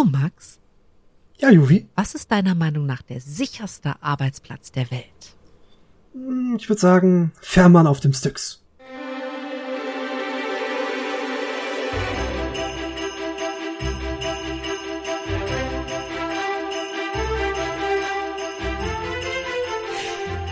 [0.00, 0.58] Du, Max,
[1.40, 1.86] Ja, Juvi.
[1.94, 5.36] was ist deiner Meinung nach der sicherste Arbeitsplatz der Welt?
[6.14, 8.62] Hm, Ich würde sagen, Fährmann auf dem Styx.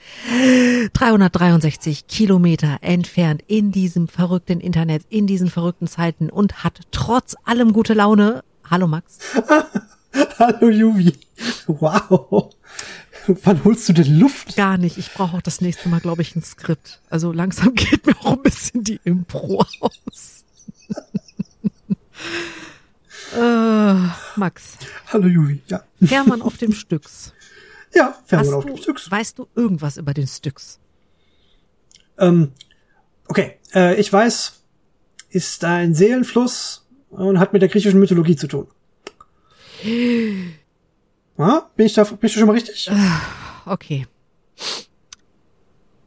[0.94, 7.74] 363 Kilometer entfernt in diesem verrückten Internet, in diesen verrückten Zeiten und hat trotz allem
[7.74, 8.44] gute Laune.
[8.70, 9.18] Hallo Max.
[10.40, 11.14] Hallo, Juvi.
[11.66, 12.52] Wow.
[13.44, 14.56] Wann holst du denn Luft?
[14.56, 14.98] Gar nicht.
[14.98, 17.02] Ich brauche auch das nächste Mal, glaube ich, ein Skript.
[17.10, 20.44] Also langsam geht mir auch ein bisschen die Impro aus.
[23.36, 23.94] äh,
[24.36, 24.78] Max,
[25.12, 25.62] Hallo, Juvi.
[25.68, 25.84] Ja.
[26.02, 27.34] Hermann auf dem Stücks.
[27.94, 29.10] Ja, Fährmann auf dem Styx.
[29.10, 30.80] weißt du irgendwas über den Stücks?
[32.18, 32.52] Ähm,
[33.28, 34.62] okay, äh, ich weiß,
[35.30, 38.68] ist ein Seelenfluss und hat mit der griechischen Mythologie zu tun.
[41.38, 42.90] Ah, bin ich da, bin ich da schon mal richtig?
[43.66, 44.08] Okay.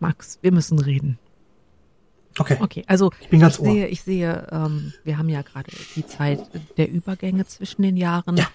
[0.00, 1.18] Max, wir müssen reden.
[2.38, 2.56] Okay.
[2.60, 3.66] Okay, also ich, bin ganz Ohr.
[3.66, 6.40] sehe, ich sehe, ähm, wir haben ja gerade die Zeit
[6.76, 8.36] der Übergänge zwischen den Jahren.
[8.36, 8.46] Ja.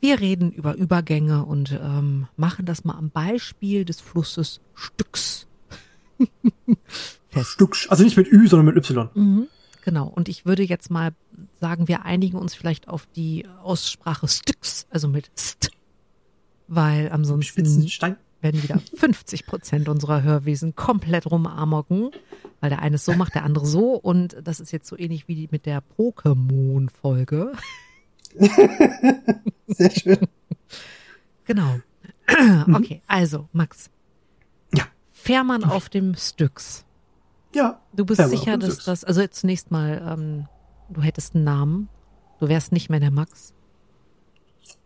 [0.00, 5.46] Wir reden über Übergänge und ähm, machen das mal am Beispiel des Flusses Styx.
[7.28, 7.50] Fest.
[7.50, 9.08] Stück, also nicht mit Ü, sondern mit Y.
[9.14, 9.48] Mhm,
[9.84, 10.06] genau.
[10.06, 11.12] Und ich würde jetzt mal
[11.60, 15.70] sagen, wir einigen uns vielleicht auf die Aussprache Styx, also mit St.
[16.68, 17.64] Weil ansonsten
[18.40, 22.10] werden wieder 50 Prozent unserer Hörwesen komplett rumamocken,
[22.60, 23.94] weil der eine es so macht, der andere so.
[23.94, 27.52] Und das ist jetzt so ähnlich wie mit der Pokémon-Folge.
[29.66, 30.18] Sehr schön.
[31.46, 31.80] Genau.
[32.74, 33.90] Okay, also, Max.
[34.74, 34.84] Ja.
[35.12, 36.84] Fährmann auf dem Styx.
[37.54, 37.80] Ja.
[37.94, 38.84] Du bist Fährmann sicher, dass Styx.
[38.84, 40.46] das, also zunächst mal, ähm,
[40.90, 41.88] du hättest einen Namen.
[42.38, 43.54] Du wärst nicht mehr der Max.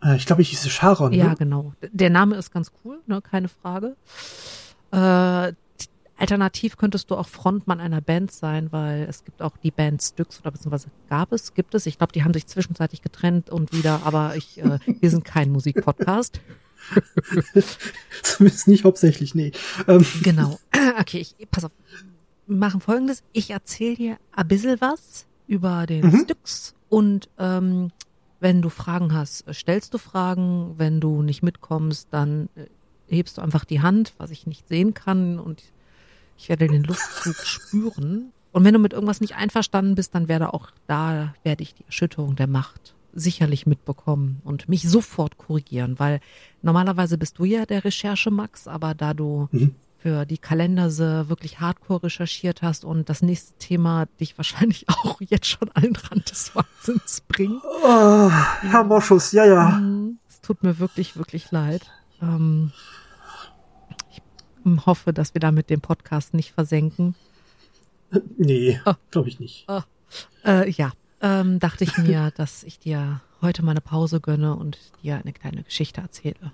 [0.03, 1.13] Äh, ich glaube, ich hieße Sharon.
[1.13, 1.35] Ja, Ne?
[1.39, 1.73] genau.
[1.93, 3.21] Der Name ist ganz cool, ne?
[3.23, 3.97] keine Frage.
[4.91, 5.53] Äh,
[6.19, 10.41] alternativ könntest du auch Frontmann einer Band sein, weil es gibt auch die Band Styx
[10.41, 11.87] oder beziehungsweise gab es, gibt es.
[11.87, 15.51] Ich glaube, die haben sich zwischenzeitlich getrennt und wieder, aber ich, äh, wir sind kein
[15.51, 16.41] Musikpodcast.
[18.23, 19.53] Zumindest nicht hauptsächlich, nee.
[19.89, 20.59] Ähm, Genau.
[21.01, 21.71] Okay, ich, pass auf.
[22.49, 23.23] Wir machen folgendes.
[23.33, 26.21] Ich erzähle dir ein bisschen was über den Mhm.
[26.25, 27.93] Styx und ähm,
[28.43, 30.75] wenn du Fragen hast, stellst du Fragen.
[30.77, 32.67] Wenn du nicht mitkommst, dann äh,
[33.07, 35.63] hebst du einfach die Hand, was ich nicht sehen kann und
[36.37, 38.33] ich werde den Luftzug spüren.
[38.51, 41.85] Und wenn du mit irgendwas nicht einverstanden bist, dann werde auch da, werde ich die
[41.87, 46.21] Erschütterung der Macht sicherlich mitbekommen und mich sofort korrigieren, weil
[46.63, 49.75] normalerweise bist du ja der Recherche Max, aber da du Mhm.
[50.03, 55.47] Für die Kalenderse wirklich hardcore recherchiert hast und das nächste Thema dich wahrscheinlich auch jetzt
[55.47, 57.63] schon an den Rand des Wahnsinns bringt.
[57.65, 58.29] oh,
[58.63, 59.69] Herr Moschus, ja, ja.
[59.79, 60.19] Mhm.
[60.29, 61.89] Es tut mir wirklich, wirklich leid.
[62.21, 62.73] Ähm,
[64.11, 64.21] ich
[64.87, 67.15] hoffe, dass wir damit den Podcast nicht versenken.
[68.37, 68.97] Nee, Ah.
[69.13, 69.67] glaube ich nicht.
[70.45, 70.91] Äh, ja,
[71.21, 75.33] ähm, dachte ich mir, dass ich dir heute mal eine Pause gönne und dir eine
[75.33, 76.53] kleine Geschichte erzähle.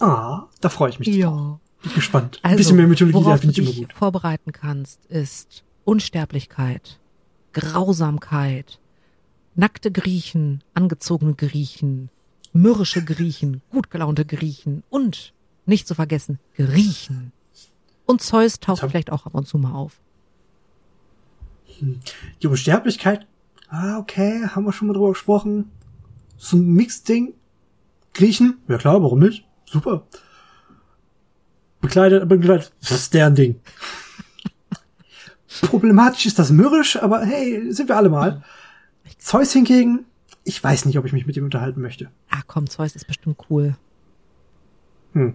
[0.00, 1.58] Ah, da freue ich mich drauf.
[1.82, 2.38] Bin gespannt.
[2.42, 3.92] Ein Also, bisschen mehr Mythologie, da finde ich immer gut.
[3.92, 7.00] vorbereiten kannst, ist Unsterblichkeit,
[7.52, 8.78] Grausamkeit,
[9.54, 12.08] nackte Griechen, angezogene Griechen,
[12.52, 15.32] mürrische Griechen, gut gelaunte Griechen und,
[15.66, 17.32] nicht zu vergessen, Griechen.
[18.06, 20.00] Und Zeus taucht vielleicht auch ab und zu mal auf.
[22.42, 23.26] Die Unsterblichkeit,
[23.68, 25.70] ah, okay, haben wir schon mal drüber gesprochen.
[26.36, 27.34] So ein Mix-Ding.
[28.14, 29.44] Griechen, ja klar, warum nicht?
[29.64, 30.06] Super.
[31.82, 33.60] Bekleidet, bekleidet, das ist deren Ding.
[35.66, 38.42] Problematisch ist das mürrisch, aber hey, sind wir alle mal.
[39.18, 40.06] Zeus hingegen,
[40.44, 42.10] ich weiß nicht, ob ich mich mit ihm unterhalten möchte.
[42.30, 43.76] Ah, komm, Zeus ist bestimmt cool.
[45.12, 45.34] Hm.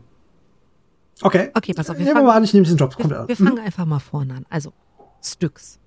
[1.22, 1.52] Okay.
[1.54, 2.96] Okay, pass auf, wir Nehmen wir fangen- mal an, ich nehme diesen Job.
[2.96, 3.28] Kommt Wir, an.
[3.28, 4.46] wir fangen einfach mal vorne an.
[4.50, 4.74] Also,
[5.24, 5.80] Styx.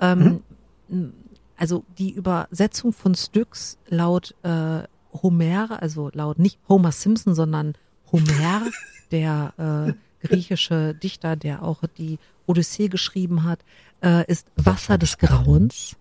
[0.00, 0.42] Ähm,
[0.90, 1.12] m,
[1.56, 4.82] Also, die Übersetzung von Styx laut äh,
[5.22, 7.74] Homer, also laut nicht Homer Simpson, sondern
[8.12, 8.62] Homer,
[9.10, 13.60] der äh, griechische Dichter, der auch die Odyssee geschrieben hat,
[14.02, 15.96] äh, ist Wasser des Grauens.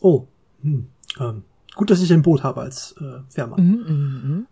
[0.00, 0.26] Oh.
[0.62, 0.88] Hm.
[1.18, 3.64] Ähm, gut, dass ich ein Boot habe als äh, Fährmann.
[3.64, 4.46] Mhm, mhm, mhm.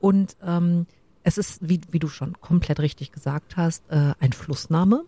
[0.00, 0.86] Und ähm,
[1.22, 5.04] es ist, wie, wie du schon komplett richtig gesagt hast, äh, ein Flussname.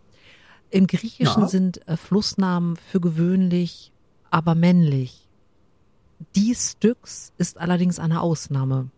[0.70, 1.48] Im Griechischen Ja.
[1.48, 3.92] sind äh, Flussnamen für gewöhnlich
[4.30, 5.26] aber männlich.
[6.34, 8.90] Die Styx ist allerdings eine Ausnahme.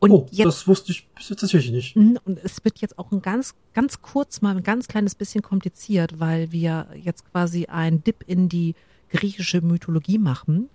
[0.00, 1.96] Und oh, jetzt, das wusste ich bis jetzt tatsächlich nicht.
[1.96, 5.42] Mm, und es wird jetzt auch ein ganz, ganz kurz mal ein ganz kleines bisschen
[5.42, 8.74] kompliziert, weil wir jetzt quasi ein Dip in die
[9.10, 10.68] griechische Mythologie machen.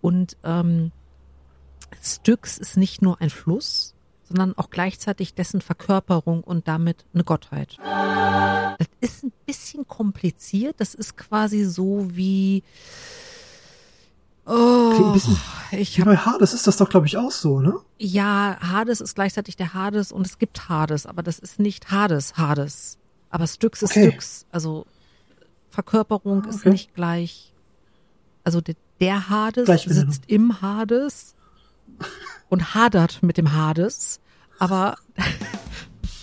[0.00, 0.92] Und ähm,
[2.02, 3.94] Styx ist nicht nur ein Fluss,
[4.28, 7.78] sondern auch gleichzeitig dessen Verkörperung und damit eine Gottheit.
[7.80, 10.76] Das ist ein bisschen kompliziert.
[10.78, 12.62] Das ist quasi so wie
[14.48, 15.38] Klingt ein Oh, bisschen
[15.72, 17.74] ich hab, bei Hades ist das doch, glaube ich, auch so, ne?
[17.98, 22.36] ja, Hades ist gleichzeitig der Hades und es gibt Hades, aber das ist nicht Hades,
[22.38, 22.96] Hades.
[23.30, 24.08] Aber Styx ist Okay.
[24.10, 24.46] Styx.
[24.50, 24.86] Also
[25.68, 26.70] Verkörperung ist Okay.
[26.70, 27.52] nicht gleich.
[28.44, 30.12] Also der, der Hades Gleichbenennung.
[30.12, 31.34] sitzt im Hades
[32.48, 34.20] und hadert mit dem Hades,
[34.58, 34.96] aber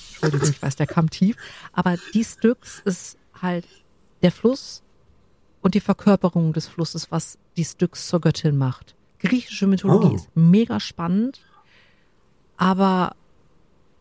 [0.10, 1.36] Entschuldigung, ich weiß, der kam tief.
[1.74, 3.68] Aber die Styx ist halt
[4.24, 4.82] der Fluss
[5.66, 8.96] und die Verkörperung des Flusses, was die Styx zur Göttin macht.
[9.18, 10.16] Griechische Mythologie Oh.
[10.16, 11.42] ist mega spannend,
[12.56, 13.16] aber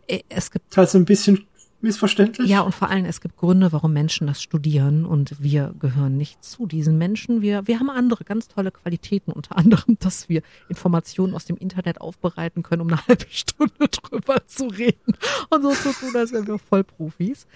[0.06, 1.46] äh, es gibt Teils ein bisschen
[1.80, 2.50] missverständlich.
[2.50, 6.44] ja, und vor allem, es gibt Gründe, warum Menschen das studieren und wir gehören nicht
[6.44, 7.40] zu diesen Menschen.
[7.40, 12.00] Wir, wir haben andere ganz tolle Qualitäten, unter anderem, dass wir Informationen aus dem Internet
[12.02, 15.14] aufbereiten können, um eine halbe Stunde drüber zu reden
[15.48, 17.46] und so zu tun, als wären wir Vollprofis.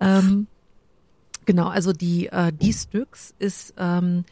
[0.00, 0.48] Ähm,
[1.44, 4.24] genau, also die, äh, die Styx ist ähm,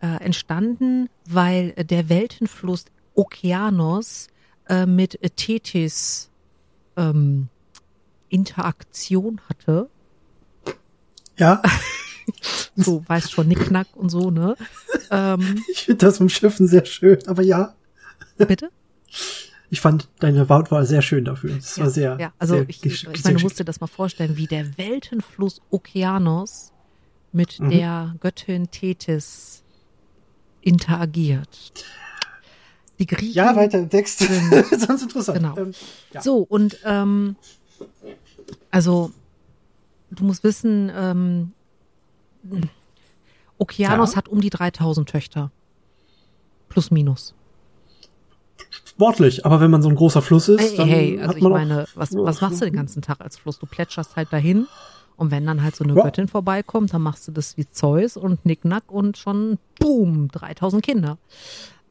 [0.00, 4.28] äh, entstanden, weil der Weltenfluss Okeanos
[4.68, 6.30] äh, mit Tethys
[6.96, 7.48] ähm,
[8.28, 9.88] Interaktion hatte.
[11.36, 11.62] Ja,
[12.76, 14.56] So, weißt schon, Nicknack und so, ne?
[15.12, 17.74] Ähm, ich finde das im Schiffen sehr schön, aber ja,
[18.36, 18.70] bitte?
[19.70, 21.54] Ich fand deine Wortwahl sehr schön dafür.
[21.54, 24.36] Das war sehr, ja, also sehr ich, ich meine, du musst dir das mal vorstellen,
[24.36, 26.72] wie der Weltenfluss Okeanos
[27.32, 27.70] mit Mhm.
[27.70, 29.62] der Göttin Tethys
[30.60, 31.84] interagiert.
[32.98, 33.32] Die Griechen.
[33.34, 34.18] Ja, weiter im Text.
[34.18, 35.38] Sonst interessant.
[35.38, 35.56] Genau.
[35.56, 35.72] Ähm,
[36.12, 36.20] ja.
[36.20, 37.36] So, und ähm,
[38.70, 39.12] also
[40.10, 41.52] du musst wissen, ähm,
[43.58, 44.16] Okeanos Ja.
[44.16, 45.50] hat um die 3000 Töchter.
[46.68, 47.34] Plus minus.
[49.00, 51.42] Sportlich, aber wenn man so ein großer Fluss ist, Hey, dann hey, also hat ich
[51.42, 53.58] meine, was, was machst du den ganzen Tag als Fluss?
[53.58, 54.66] Du plätscherst halt dahin
[55.16, 56.02] und wenn dann halt so eine Ja.
[56.02, 61.16] Göttin vorbeikommt, dann machst du das wie Zeus und Nicknack und schon boom, 3000 Kinder.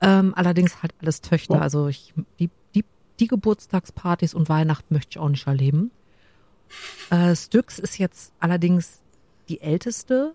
[0.02, 1.62] Ähm, allerdings halt alles Töchter, Ja.
[1.62, 2.86] also ich, die, die,
[3.20, 5.90] die Geburtstagspartys und Weihnachten möchte ich auch nicht erleben.
[7.10, 9.00] Äh, Styx ist jetzt allerdings
[9.50, 10.34] die älteste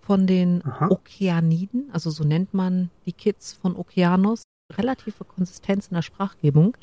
[0.00, 0.88] von den Aha.
[0.88, 4.42] Okeaniden, also so nennt man die Kids von Okeanos.
[4.72, 6.76] Relative Konsistenz in der Sprachgebung.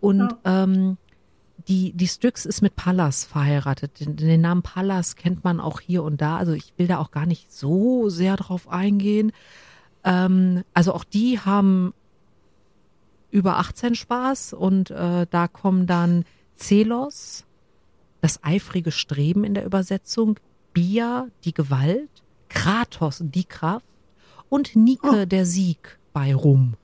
[0.00, 0.96] Und ähm,
[1.68, 4.00] die, die Styx ist mit Pallas verheiratet.
[4.00, 6.38] Den, den Namen Pallas kennt man auch hier und da.
[6.38, 9.32] Also ich will da auch gar nicht so sehr drauf eingehen.
[10.04, 11.92] Ähm, also auch die haben
[13.30, 16.24] über 18 Spaß und äh, da kommen dann
[16.56, 17.44] Zelos,
[18.22, 20.38] das eifrige Streben in der Übersetzung,
[20.72, 22.10] Bia, die Gewalt,
[22.48, 23.84] Kratos, die Kraft
[24.48, 25.24] und Nike, Oh.
[25.26, 26.74] der Sieg bei rum.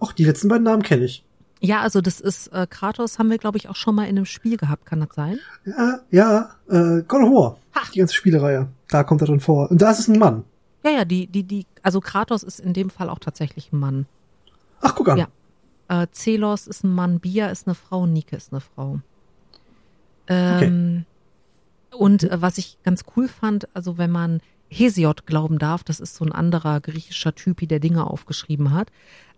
[0.00, 1.24] Och, die letzten beiden Namen kenne ich.
[1.60, 4.26] Ja, also das ist äh, Kratos haben wir glaube ich auch schon mal in einem
[4.26, 5.40] Spiel gehabt, kann das sein?
[5.64, 7.56] Ja, ja, äh, God of War.
[7.74, 7.80] Ha.
[7.92, 8.68] Die ganze Spielereihe.
[8.88, 9.70] Da kommt er drin vor.
[9.70, 10.44] Und da ist es ein Mann.
[10.84, 14.06] Ja, ja, die die die also Kratos ist in dem Fall auch tatsächlich ein Mann.
[14.80, 15.18] Ach, guck an.
[15.18, 15.28] Ja.
[15.88, 19.00] Äh, Zelos ist ein Mann, Bia ist eine Frau, Nike ist eine Frau.
[20.28, 21.06] Ähm,
[21.90, 24.40] Und äh, was ich ganz cool fand, also wenn man
[24.70, 28.90] Hesiod glauben darf, das ist so ein anderer griechischer Typi, der Dinge aufgeschrieben hat,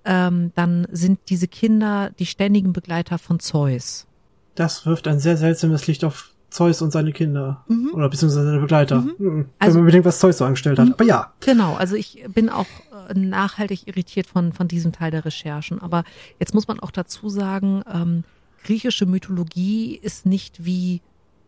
[0.05, 4.07] ähm, dann sind diese Kinder die ständigen Begleiter von Zeus.
[4.55, 7.65] Das wirft ein sehr seltsames Licht auf Zeus und seine Kinder.
[7.69, 7.91] Mhm.
[7.95, 9.03] Oder beziehungsweise seine Begleiter.
[9.03, 9.15] Mhm.
[9.19, 10.87] Wenn Also- man bedenkt, was Zeus so angestellt hat.
[10.87, 10.93] Mhm.
[10.95, 11.33] Aber ja.
[11.41, 12.67] Genau, also ich bin auch
[13.09, 15.81] äh, nachhaltig irritiert von, von diesem Teil der Recherchen.
[15.81, 16.03] Aber
[16.41, 18.25] jetzt muss man auch dazu sagen, ähm,
[18.65, 21.03] griechische Mythologie ist nicht wie,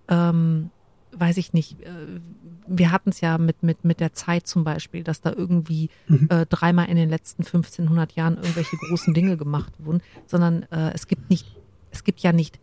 [0.09, 0.71] ähm,
[1.15, 2.21] weiß ich nicht, äh,
[2.67, 6.29] wir hatten es ja mit, mit, mit der Zeit zum Beispiel, dass da irgendwie Mhm.
[6.31, 11.07] äh, dreimal in den letzten 1500 Jahren irgendwelche großen Dinge gemacht wurden, sondern äh, es
[11.07, 11.47] gibt nicht,
[11.91, 12.59] es gibt ja nicht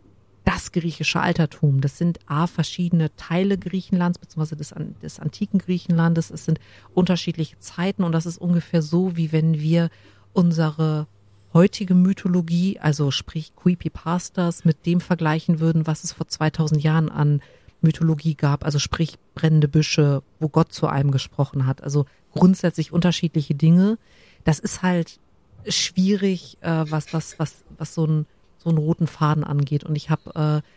[0.45, 1.79] das griechische Altertum.
[1.81, 6.31] Das sind A, verschiedene Teile Griechenlands, beziehungsweise des, an- des antiken Griechenlandes.
[6.31, 6.59] Es sind
[6.95, 9.89] unterschiedliche Zeiten und das ist ungefähr so, wie wenn wir
[10.33, 11.05] unsere
[11.53, 17.41] heutige Mythologie, also sprich Creepypastas, mit dem vergleichen würden, was es vor 2000 Jahren an
[17.81, 21.83] Mythologie gab, also sprich brennende Büsche, wo Gott zu einem gesprochen hat.
[21.83, 23.97] Also grundsätzlich unterschiedliche Dinge.
[24.43, 25.19] Das ist halt
[25.67, 28.25] schwierig, äh, was, was, was, was so, ein,
[28.57, 29.83] so einen roten Faden angeht.
[29.83, 30.69] Und ich habe äh,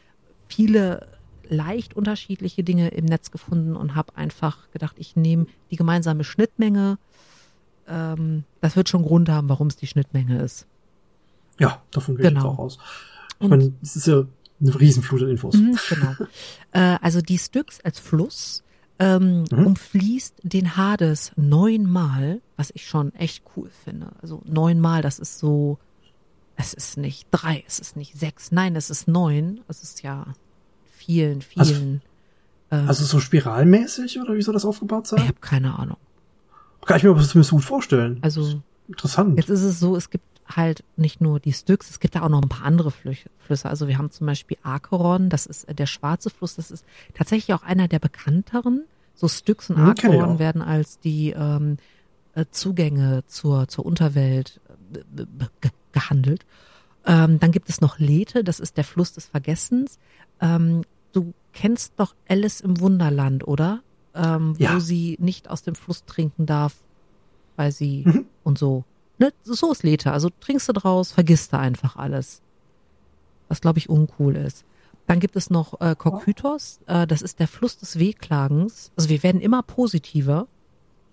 [0.48, 1.08] viele
[1.48, 6.98] leicht unterschiedliche Dinge im Netz gefunden und habe einfach gedacht, ich nehme die gemeinsame Schnittmenge
[7.88, 10.66] ähm, das wird schon Grund haben, warum es die Schnittmenge ist.
[11.58, 12.40] Ja, davon gehe ich Genau.
[12.50, 12.78] jetzt auch aus.
[13.40, 14.24] Ich meine, es ist ja
[14.62, 15.54] eine Riesenflut an Infos.
[15.54, 16.12] Mhm, genau.
[16.72, 18.62] äh, also die Styx als Fluss
[18.98, 19.66] ähm, Mhm.
[19.66, 24.08] umfließt den Hades neunmal, was ich schon echt cool finde.
[24.22, 25.78] Also neunmal, das ist so,
[26.56, 29.60] es ist nicht drei, es ist nicht sechs, nein, es ist neun.
[29.68, 30.26] Es ist ja
[30.96, 32.02] vielen, Also- vielen.
[32.70, 35.20] ähm, Also so spiralmäßig oder wie soll das aufgebaut ich sein?
[35.28, 35.96] habe keine Ahnung.
[36.86, 38.18] Kann ich mir aber zumindest gut vorstellen.
[38.22, 39.38] Also Interessant.
[39.38, 40.24] Jetzt ist es so, es gibt
[40.56, 43.28] halt nicht nur die Styx, es gibt da auch noch ein paar andere Flüsse.
[43.68, 47.54] Also wir haben zum Beispiel Acheron, das ist äh, der schwarze Fluss, das ist tatsächlich
[47.54, 48.84] auch einer der bekannteren.
[49.14, 51.76] So Styx und Hm, ich Acheron werden als die ähm,
[52.34, 54.60] äh, Zugänge zur, zur Unterwelt
[54.94, 55.24] äh,
[55.60, 56.44] ge- gehandelt.
[57.04, 59.98] Ähm, dann gibt es noch Lethe, das ist der Fluss des Vergessens.
[60.40, 60.82] Ähm,
[61.12, 63.80] du kennst doch Alice im Wunderland, oder?
[64.14, 64.80] Ähm, wo Ja.
[64.80, 66.74] sie nicht aus dem Fluss trinken darf,
[67.56, 68.26] weil sie Mhm.
[68.44, 68.84] und so.
[69.22, 69.32] Ne?
[69.44, 70.12] So ist Lethe.
[70.12, 72.42] Also trinkst du draus, vergisst du einfach alles.
[73.48, 74.64] Was, glaube ich, uncool ist.
[75.06, 78.90] Dann gibt es noch äh, Kokytos, äh, das ist der Fluss des Wehklagens.
[78.96, 80.46] Also wir werden immer positiver.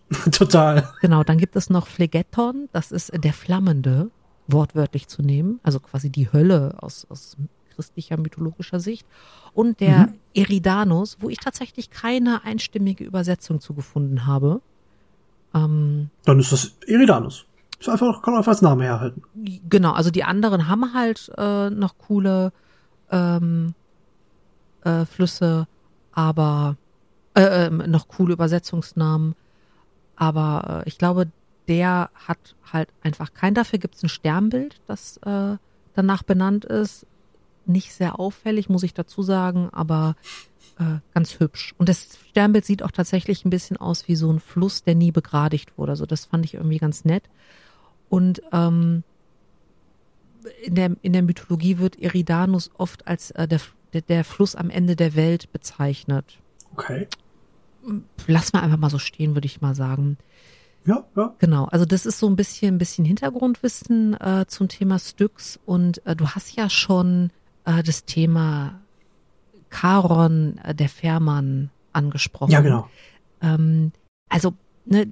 [0.31, 0.89] Total.
[1.01, 4.09] Genau, dann gibt es noch Phlegeton, das ist der Flammende,
[4.47, 7.37] wortwörtlich zu nehmen, also quasi die Hölle aus, aus
[7.75, 9.05] christlicher mythologischer Sicht.
[9.53, 10.13] Und der Mhm.
[10.33, 14.61] Eridanus, wo ich tatsächlich keine einstimmige Übersetzung zu gefunden habe.
[15.53, 17.45] Ähm, Dann ist das Eridanus.
[17.79, 19.23] Ist einfach, kann einfach als Name herhalten.
[19.69, 22.51] Genau, also die anderen haben halt äh, noch coole
[23.09, 23.73] ähm,
[24.83, 25.67] äh, Flüsse,
[26.11, 26.75] aber
[27.35, 29.35] äh, ähm, noch coole Übersetzungsnamen.
[30.17, 31.27] Aber äh, ich glaube,
[31.69, 33.53] der hat halt einfach keinen.
[33.53, 35.57] Dafür gibt es ein Sternbild, das äh,
[35.93, 37.05] danach benannt ist.
[37.65, 40.15] Nicht sehr auffällig, muss ich dazu sagen, aber
[40.79, 41.75] äh, ganz hübsch.
[41.77, 45.11] Und das Sternbild sieht auch tatsächlich ein bisschen aus wie so ein Fluss, der nie
[45.11, 45.91] begradigt wurde.
[45.91, 47.23] Also das fand ich irgendwie ganz nett.
[48.09, 49.03] Und ähm,
[50.63, 53.59] in, der, in der Mythologie wird Eridanus oft als äh, der,
[54.07, 56.39] der, Fluss am Ende der Welt bezeichnet.
[56.73, 57.07] Okay.
[58.27, 60.17] Lass mal einfach mal so stehen, würde ich mal sagen.
[60.85, 61.35] Ja, ja.
[61.39, 66.05] Genau, also das ist so ein bisschen, ein bisschen Hintergrundwissen äh, zum Thema Styx und
[66.05, 67.31] äh, du hast ja schon
[67.65, 68.79] äh, das Thema
[69.69, 72.51] Charon, äh, der Fährmann, angesprochen.
[72.51, 72.89] Ja, genau.
[73.41, 73.91] Ähm,
[74.29, 74.53] also,
[74.85, 75.07] ne,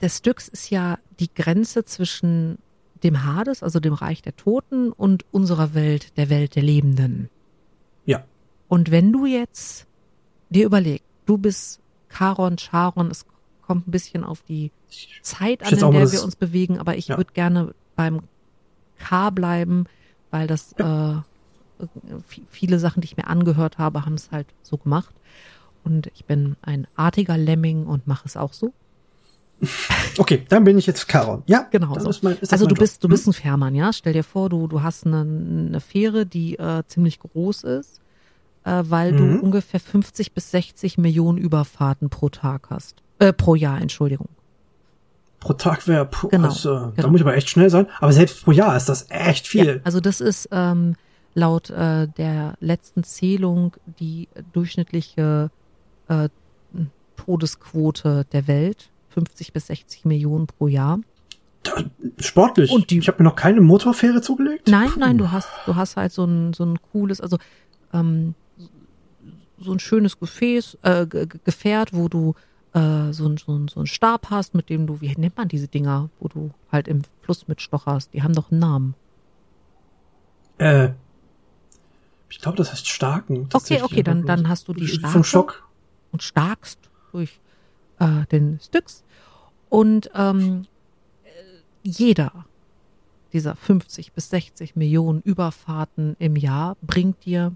[0.00, 2.58] der Styx ist ja die Grenze zwischen
[3.02, 7.30] dem Hades, also dem Reich der Toten, und unserer Welt, der Welt der Lebenden.
[8.04, 8.24] Ja.
[8.68, 9.86] Und wenn du jetzt
[10.50, 13.24] dir überlegst, du bist Charon, Charon, es
[13.62, 14.70] kommt ein bisschen auf die
[15.22, 17.16] Zeit an, in der wir uns bewegen, aber ich Ja.
[17.16, 18.22] würde gerne beim
[18.98, 19.84] K bleiben,
[20.30, 20.84] weil das äh,
[22.28, 25.14] vi- viele Sachen, die ich mir angehört habe, haben es halt so gemacht.
[25.84, 28.74] Und ich bin ein artiger Lemming und mache es auch so.
[30.18, 31.42] Okay, dann bin ich jetzt Charon.
[31.46, 32.08] Ja, Genau so.
[32.10, 32.78] ist mein, ist Also du Job.
[32.80, 33.92] bist, du bist ein Fährmann, ja?
[33.92, 38.00] Stell dir vor, du, du hast eine, eine Fähre, die äh, ziemlich groß ist,
[38.64, 39.16] äh, weil Mhm.
[39.16, 42.96] du ungefähr 50 bis 60 Millionen Überfahrten pro Tag hast.
[43.18, 44.28] Äh, pro Jahr, Entschuldigung.
[45.40, 47.08] Pro Tag wäre, Genau, das, äh, da genau.
[47.10, 47.86] muss ich aber echt schnell sein.
[48.00, 49.66] Aber selbst pro Jahr ist das echt viel.
[49.66, 50.96] Ja, also das ist ähm,
[51.34, 55.50] laut äh, der letzten Zählung die durchschnittliche
[56.08, 56.28] äh,
[57.16, 58.90] Todesquote der Welt.
[59.10, 60.98] 50 bis 60 Millionen pro Jahr.
[62.18, 62.70] Sportlich.
[62.70, 64.68] Und die- ich habe mir noch keine Motorfähre zugelegt.
[64.68, 65.00] Nein, Puh.
[65.00, 67.36] nein, du hast, du hast halt so ein, so ein cooles, also
[67.92, 68.34] ähm,
[69.58, 72.34] so ein schönes Gefäß, äh, Ge- Ge- Gefährt, wo du
[72.72, 75.48] äh, so, ein, so, ein, so ein Stab hast, mit dem du, wie nennt man
[75.48, 78.14] diese Dinger, wo du halt im Fluss mitstocherst?
[78.14, 78.94] Die haben doch einen Namen.
[80.58, 80.90] Äh,
[82.30, 83.48] ich glaube, das heißt Starken.
[83.52, 85.68] Okay, okay, dann, dann hast du die Starke Vom Schock.
[86.12, 86.78] und starkst
[87.12, 87.40] durch
[88.00, 89.04] äh, den Styx.
[89.68, 90.66] Und ähm,
[91.24, 91.28] äh,
[91.82, 92.44] jeder
[93.32, 97.54] dieser 50 bis 60 Millionen Überfahrten im Jahr bringt dir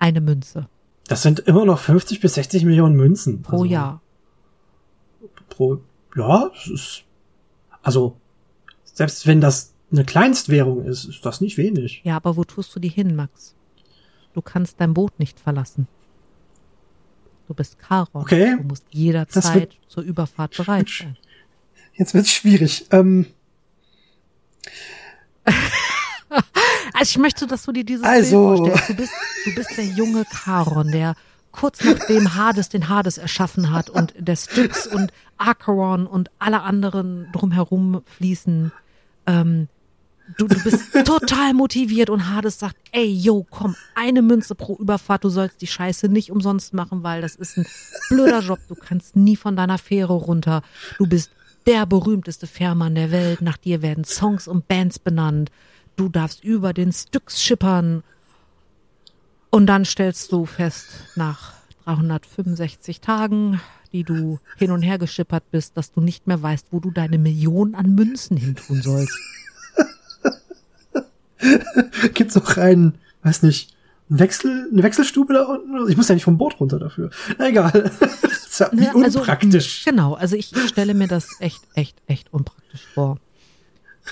[0.00, 0.68] eine Münze
[1.06, 3.42] Das sind immer noch 50 bis 60 Millionen Münzen.
[3.42, 4.00] pro Also, Jahr.
[5.48, 5.78] Pro,
[6.16, 7.04] ja, es ist,
[7.82, 8.16] also,
[8.82, 12.00] selbst wenn das eine Kleinstwährung ist, ist das nicht wenig.
[12.04, 13.54] Ja, aber wo tust du die hin, Max?
[14.34, 15.86] Du kannst dein Boot nicht verlassen.
[17.52, 18.22] Du bist Charon.
[18.22, 18.56] Okay.
[18.56, 21.18] Du musst jederzeit wird- zur Überfahrt bereit sein.
[21.92, 22.86] Jetzt wird's schwierig.
[22.90, 23.26] Ähm,
[26.94, 28.88] Also ich möchte, dass du dir dieses Also- Bild vorstellst.
[28.88, 29.12] Du bist,
[29.44, 31.14] du bist der junge Charon, der
[31.50, 37.28] kurz nachdem Hades den Hades erschaffen hat und der Styx und Acheron und alle anderen
[37.32, 38.72] drumherum fließen.
[39.26, 39.68] Ähm,
[40.38, 45.24] du, du bist total motiviert und Hades sagt, ey, yo, komm, eine Münze pro Überfahrt,
[45.24, 47.66] du sollst die Scheiße nicht umsonst machen, weil das ist ein
[48.08, 50.62] blöder Job, du kannst nie von deiner Fähre runter.
[50.98, 51.30] Du bist
[51.66, 53.40] der berühmteste Fährmann der Welt.
[53.40, 55.50] Nach dir werden Songs und Bands benannt.
[55.96, 58.02] Du darfst über den Styx schippern.
[59.50, 61.52] Und dann stellst du fest, nach
[61.84, 63.60] 365 Tagen,
[63.92, 67.18] die du hin und her geschippert bist, dass du nicht mehr weißt, wo du deine
[67.18, 69.18] Millionen an Münzen hintun sollst.
[72.14, 73.74] Gibt's auch einen, weiß nicht,
[74.08, 75.88] einen Wechsel, eine Wechselstube da unten?
[75.88, 77.10] Ich muss ja nicht vom Boot runter dafür.
[77.38, 77.90] Na, egal.
[78.72, 79.84] Wie Ne, also, unpraktisch.
[79.84, 83.18] genau, also ich stelle mir das echt, echt, echt unpraktisch vor.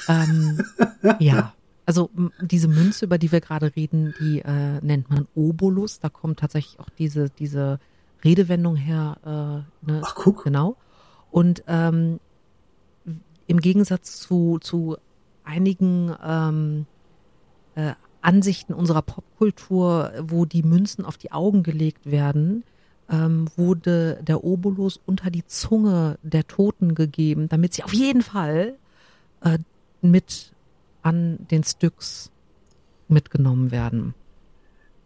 [0.08, 0.64] Ähm,
[1.18, 1.52] ja,
[1.84, 2.08] also
[2.40, 6.00] diese Münze, über die wir gerade reden, die äh, nennt man Obolus.
[6.00, 7.80] Da kommt tatsächlich auch diese, diese
[8.24, 9.18] Redewendung her.
[9.84, 10.00] Äh, ne?
[10.04, 10.44] Ach, guck.
[10.44, 10.76] Genau.
[11.30, 12.20] Und ähm,
[13.46, 14.96] im Gegensatz zu, zu
[15.44, 16.86] einigen ähm,
[17.80, 22.64] äh, Ansichten unserer Popkultur, wo die Münzen auf die Augen gelegt werden,
[23.10, 28.74] ähm, wurde der Obolus unter die Zunge der Toten gegeben, damit sie auf jeden Fall
[29.42, 29.58] äh,
[30.02, 30.52] mit
[31.02, 32.30] an den Styx
[33.08, 34.14] mitgenommen werden.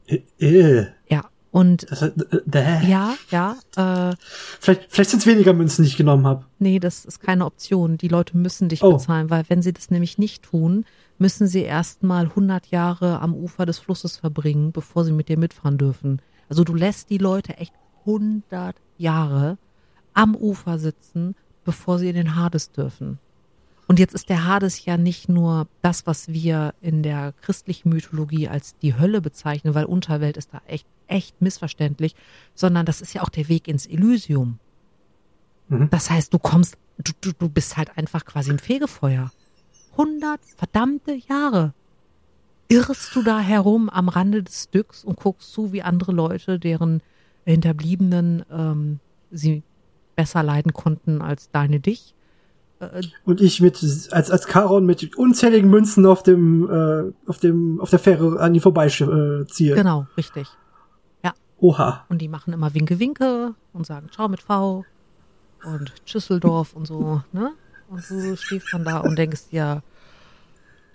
[0.07, 0.87] Äh, äh.
[1.09, 2.11] Ja, und Das, äh,
[2.53, 4.15] äh, ja, ja, äh,
[4.61, 6.45] Vielleicht, vielleicht sind es weniger Münzen, die ich genommen habe.
[6.59, 7.97] nee, das ist keine Option.
[7.97, 8.93] Die Leute müssen dich Oh.
[8.95, 10.85] bezahlen, weil wenn sie das nämlich nicht tun,
[11.19, 15.79] müssen sie erstmal 100 Jahre am Ufer des Flusses verbringen, bevor sie mit dir mitfahren
[15.79, 16.21] dürfen.
[16.49, 17.73] Also du lässt die Leute echt
[18.05, 19.57] 100 Jahre
[20.13, 23.19] am Ufer sitzen, bevor sie in den Hades dürfen.
[23.87, 28.49] Und jetzt ist der Hades ja nicht nur das, was wir in der christlichen Mythologie
[28.49, 32.15] als die Hölle bezeichnen, weil Unterwelt ist da echt, echt missverständlich,
[32.55, 34.59] sondern das ist ja auch der Weg ins Elysium.
[35.69, 35.89] Mhm.
[35.91, 39.31] Das heißt, du kommst, du, du, du bist halt einfach quasi im Fegefeuer.
[39.93, 41.73] 100 verdammte Jahre
[42.69, 47.03] irrst du da herum am Rande des Stücks und guckst zu, wie andere Leute, deren
[47.45, 49.63] Hinterbliebenen ähm, sie
[50.17, 52.15] besser leiden konnten als deine dich.
[52.81, 53.77] Äh, Und ich mit
[54.11, 58.55] als als Charon mit unzähligen Münzen auf dem äh, auf dem auf der Fähre an
[58.55, 59.43] die vorbeiziehe.
[59.43, 59.75] Äh, ziehe.
[59.75, 60.49] genau, richtig.
[61.65, 62.05] Oha.
[62.11, 64.85] Und die machen immer Winke Winke und sagen Ciao mit V
[65.63, 67.53] und Schüsseldorf und so, ne?
[67.89, 69.83] Und du stehst dann da und denkst dir,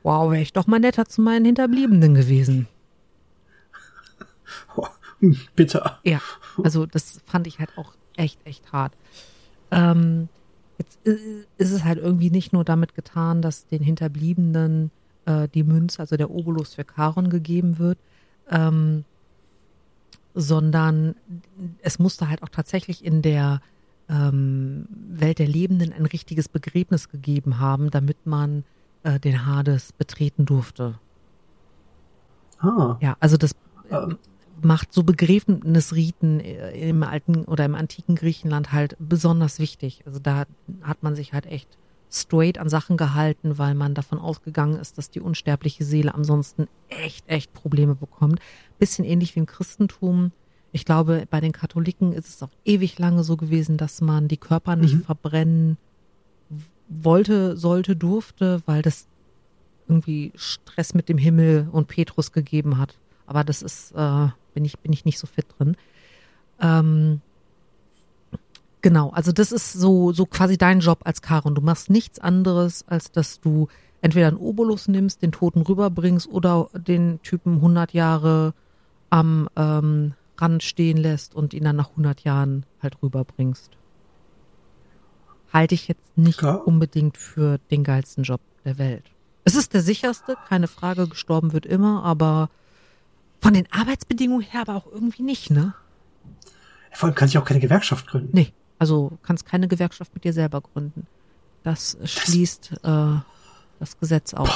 [0.03, 2.67] wow, wäre ich doch mal netter zu meinen Hinterbliebenen gewesen.
[4.75, 4.87] Oh,
[5.19, 5.99] hm, bitter.
[6.03, 6.21] Ja,
[6.63, 8.93] also das fand ich halt auch echt, echt hart.
[9.71, 10.27] Ähm,
[10.77, 14.91] jetzt i- ist es halt irgendwie nicht nur damit getan, dass den Hinterbliebenen
[15.25, 17.99] äh, die Münze, also der Obolus für Charon gegeben wird,
[18.49, 19.05] ähm,
[20.39, 21.15] sondern
[21.81, 23.61] es musste halt auch tatsächlich in der
[24.07, 28.63] ähm, Welt der Lebenden ein richtiges Begräbnis gegeben haben, damit man
[29.03, 30.99] äh, den Hades betreten durfte.
[32.59, 32.97] Ah.
[33.01, 33.51] Ja, also das
[33.91, 34.17] Ähm.
[34.61, 40.03] macht so Begräbnisriten äh, im alten oder im antiken Griechenland halt besonders wichtig.
[40.05, 40.45] Also da
[40.81, 41.69] hat man sich halt echt
[42.11, 47.27] straight an Sachen gehalten, weil man davon ausgegangen ist, dass die unsterbliche Seele ansonsten echt,
[47.27, 48.39] echt Probleme bekommt.
[48.79, 50.31] Bisschen ähnlich wie im Christentum.
[50.71, 54.37] Ich glaube, bei den Katholiken ist es auch ewig lange so gewesen, dass man die
[54.37, 55.01] Körper nicht Mhm.
[55.03, 55.77] verbrennen
[56.87, 59.07] wollte, sollte, durfte, weil das
[59.87, 62.97] irgendwie Stress mit dem Himmel und Petrus gegeben hat.
[63.25, 65.75] Aber das ist, äh, bin ich, bin ich nicht so fit drin.
[66.59, 67.21] Ähm,
[68.81, 71.55] genau, also das ist so, so quasi dein Job als Charon.
[71.55, 73.67] Du machst nichts anderes, als dass du
[74.01, 78.53] entweder einen Obolus nimmst, den Toten rüberbringst oder den Typen 100 Jahre
[79.09, 83.71] am ähm, Rand stehen lässt und ihn dann nach 100 Jahren halt rüberbringst.
[85.51, 86.53] Halte ich jetzt nicht Ja.
[86.55, 89.03] unbedingt für den geilsten Job der Welt.
[89.43, 92.49] Es ist der sicherste, keine Frage, gestorben wird immer, aber
[93.41, 95.73] von den Arbeitsbedingungen her aber auch irgendwie nicht, ne?
[96.93, 98.29] Vor allem kann ich auch keine Gewerkschaft gründen.
[98.33, 101.05] Nee, also kannst keine Gewerkschaft mit dir selber gründen.
[101.63, 103.15] Das schließt äh,
[103.79, 104.49] das Gesetz aus.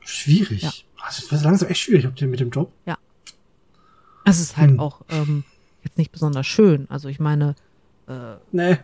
[0.00, 0.62] Schwierig.
[0.62, 0.70] Ja.
[1.02, 2.72] Also, das ist langsam echt schwierig mit dem- mit dem Job.
[4.26, 4.80] Es ist halt Hm.
[4.80, 5.44] auch ähm,
[5.82, 6.86] jetzt nicht besonders schön.
[6.88, 7.54] Also ich meine,
[8.52, 8.78] Nee,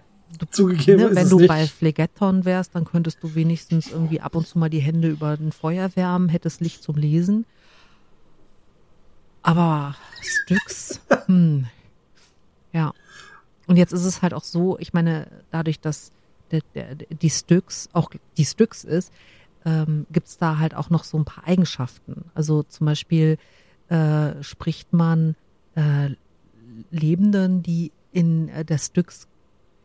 [0.50, 1.48] zugegeben ne, wenn du nicht.
[1.48, 5.36] bei Phlegeton wärst, dann könntest du wenigstens irgendwie ab und zu mal die Hände über
[5.36, 7.44] den Feuer wärmen, hättest Licht zum Lesen.
[9.42, 11.66] Aber Styx, hm,
[12.72, 12.92] ja.
[13.70, 16.10] Und jetzt ist es halt auch so, ich meine, dadurch, dass
[16.50, 19.12] der, der, die Styx auch die Styx ist,
[19.64, 22.24] ähm, gibt's da halt auch noch so ein paar Eigenschaften.
[22.34, 23.38] Also zum Beispiel
[23.88, 25.36] äh, spricht man
[25.76, 26.08] äh,
[26.90, 29.28] Lebenden, die in äh, der Styx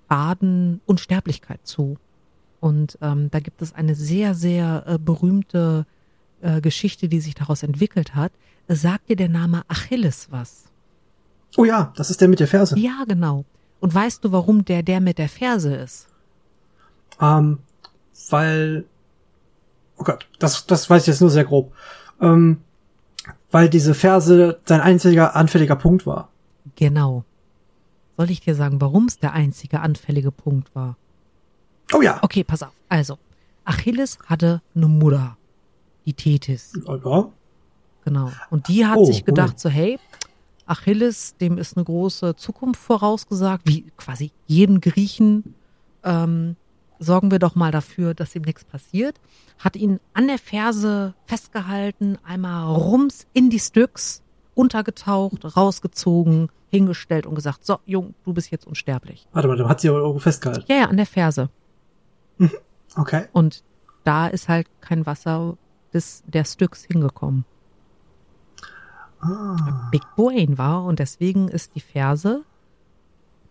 [0.07, 1.97] baden, Unsterblichkeit zu.
[2.61, 5.85] Und ähm, da gibt es eine sehr, sehr äh, berühmte
[6.41, 8.31] äh, Geschichte, die sich daraus entwickelt hat.
[8.67, 10.63] Sagt dir der Name Achilles was?
[11.55, 12.79] Oh ja, das ist der mit der Ferse.
[12.79, 13.45] Ja, genau.
[13.79, 16.07] Und weißt du, warum der der mit der Ferse ist?
[17.21, 17.59] Ähm,
[18.29, 18.85] weil,
[19.97, 21.73] oh Gott, das, das weiß ich jetzt nur sehr grob.
[22.21, 22.61] Ähm,
[23.51, 26.29] weil diese Verse sein einziger anfälliger Punkt war.
[26.75, 27.23] Genau.
[28.17, 30.97] Soll ich dir sagen, warum es der einzige anfällige Punkt war?
[31.93, 32.19] Oh ja.
[32.21, 32.71] Okay, pass auf.
[32.89, 33.17] Also,
[33.65, 35.37] Achilles hatte eine Mutter,
[36.05, 36.73] die Tethys.
[36.85, 37.29] Ja.
[38.05, 38.31] Genau.
[38.49, 39.59] Und die hat Oh, sich gedacht, oh.
[39.59, 39.99] so, hey,
[40.65, 45.55] Achilles, dem ist eine große Zukunft vorausgesagt, wie quasi jedem Griechen.
[46.03, 46.55] Ähm,
[46.99, 49.19] sorgen wir doch mal dafür, dass ihm nichts passiert.
[49.59, 54.23] Hat ihn an der Ferse festgehalten, einmal rums in die Styx,
[54.53, 59.27] untergetaucht, rausgezogen, hingestellt und gesagt, so, Jung, du bist jetzt unsterblich.
[59.33, 60.65] Warte mal, hat sie aber irgendwo festgehalten.
[60.67, 61.49] Ja, ja, an der Ferse.
[62.95, 63.25] Okay.
[63.33, 63.63] Und
[64.03, 65.57] da ist halt kein Wasser
[65.93, 67.45] des, der Styx hingekommen.
[69.25, 69.87] Ah.
[69.91, 72.43] Big Brain war und deswegen ist die Ferse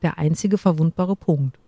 [0.02, 1.58] der einzige verwundbare Punkt.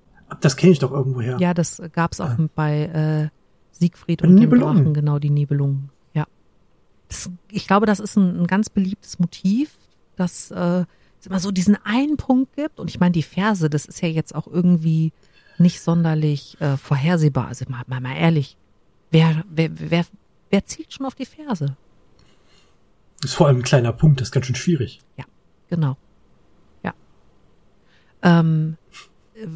[0.41, 1.39] Das kenne ich doch irgendwoher.
[1.39, 3.29] Ja, das gab's auch bei äh,
[3.73, 4.77] Siegfried und dem Nibelungen.
[4.77, 5.91] Drachen, genau, die Nibelungen.
[6.15, 6.27] Ja.
[7.09, 9.79] Das, ich glaube, das ist ein, ein ganz beliebtes Motiv,
[10.17, 10.85] dass äh,
[11.21, 12.81] es immer so diesen einen Punkt gibt.
[12.81, 15.13] Und ich meine, die Verse, das ist ja jetzt auch irgendwie
[15.59, 17.49] nicht sonderlich äh, vorhersehbar.
[17.49, 18.57] Also mal, mal, mal ehrlich,
[19.11, 20.05] wer, wer, wer,
[20.51, 21.77] wer zielt schon auf die Verse?
[23.27, 25.01] Ist vor allem ein kleiner Punkt, das ist ganz schön schwierig.
[25.17, 25.25] Ja,
[25.69, 25.97] genau.
[26.85, 26.95] Ja.
[28.23, 28.77] Ähm,
[29.35, 29.47] äh,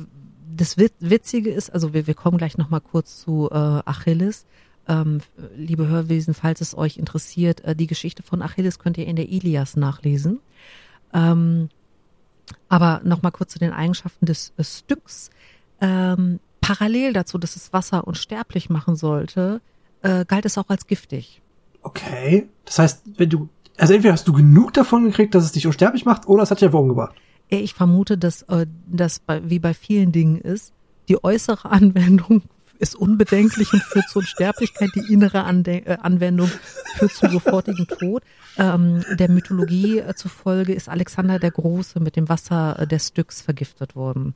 [0.57, 4.45] das Wit- Witzige ist, also wir, wir kommen gleich nochmal kurz zu äh, Achilles.
[4.89, 5.21] Ähm,
[5.57, 9.29] liebe Hörwesen, falls es euch interessiert, äh, die Geschichte von Achilles könnt ihr in der
[9.29, 10.41] Ilias nachlesen.
[11.15, 11.69] Ähm,
[12.69, 15.31] aber nochmal kurz zu den Eigenschaften des äh, Stücks.
[15.81, 19.61] Ähm, parallel dazu, dass es Wasser unsterblich machen sollte,
[20.03, 21.41] äh, galt es auch als giftig.
[21.83, 22.49] Okay.
[22.65, 23.49] Das heißt, wenn du,
[23.81, 26.59] also entweder hast du genug davon gekriegt, dass es dich unsterblich macht, oder es hat
[26.59, 27.15] dich einfach umgebracht.
[27.49, 30.73] Ich vermute, dass äh, das bei, wie bei vielen Dingen ist,
[31.09, 32.43] die äußere Anwendung
[32.79, 36.51] ist unbedenklich und führt zur Unsterblichkeit, die innere Ande äh, Anwendung
[36.97, 38.23] führt zum sofortigen Tod.
[38.57, 43.43] Ähm, der Mythologie äh, zufolge ist Alexander der Große mit dem Wasser äh, des Styx
[43.43, 44.35] vergiftet worden.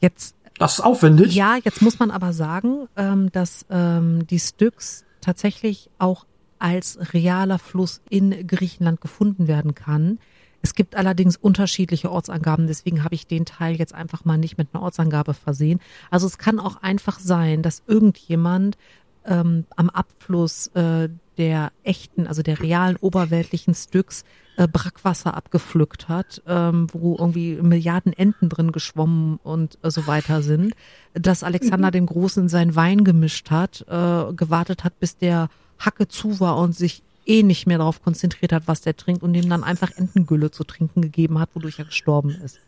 [0.00, 1.34] Jetzt Das ist aufwendig.
[1.34, 6.26] ja, jetzt muss man aber sagen, ähm, dass ähm, die Styx tatsächlich auch
[6.58, 10.18] als realer Fluss in Griechenland gefunden werden kann.
[10.62, 14.68] Es gibt allerdings unterschiedliche Ortsangaben, deswegen habe ich den Teil jetzt einfach mal nicht mit
[14.72, 15.78] einer Ortsangabe versehen.
[16.10, 18.78] Also es kann auch einfach sein, dass irgendjemand
[19.26, 24.24] ähm, am Abfluss äh, der echten, also der realen oberweltlichen Styx
[24.56, 30.42] äh, Brackwasser abgepflückt hat, ähm, wo irgendwie Milliarden Enten drin geschwommen und äh, so weiter
[30.42, 30.74] sind,
[31.12, 35.48] dass Alexander den Großen in seinen Wein gemischt hat, äh, gewartet hat, bis der
[35.84, 39.34] Hacke zu war und sich eh nicht mehr darauf konzentriert hat, was der trinkt und
[39.34, 42.58] ihm dann einfach Entengülle zu trinken gegeben hat, wodurch er gestorben ist.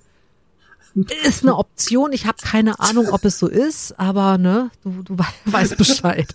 [1.27, 2.13] Ist eine Option.
[2.15, 6.35] Ich habe keine Ahnung, ob es so ist, aber ne, du, du we- weißt Bescheid.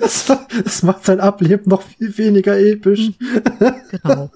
[0.00, 0.32] Das,
[0.64, 3.10] das macht sein Ableben noch viel weniger episch.
[3.90, 4.30] Genau.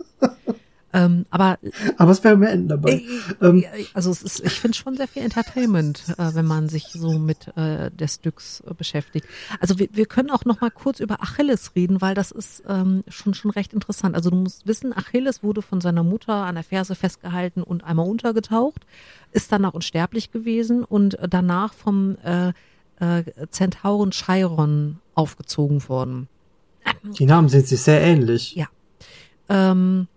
[0.92, 1.59] Ähm, aber
[1.98, 3.03] Aber es wäre mehr Enden dabei.
[3.40, 6.88] Ähm, äh, also es ist, ich finde schon sehr viel Entertainment, äh, wenn man sich
[6.92, 9.26] so mit äh, der Styx äh, beschäftigt.
[9.61, 13.05] Also wir, wir können auch noch mal kurz über Achilles reden, weil das ist ähm,
[13.09, 14.16] schon schon recht interessant.
[14.16, 18.09] Also du musst wissen, Achilles wurde von seiner Mutter an der Ferse festgehalten und einmal
[18.09, 18.85] untergetaucht,
[19.31, 22.53] ist danach unsterblich gewesen und danach vom äh,
[22.98, 26.29] äh, Zentauren Chiron aufgezogen worden.
[27.18, 28.57] die Namen sind sich sehr ähnlich.
[28.57, 28.66] Ja.
[29.48, 30.09] Ähm,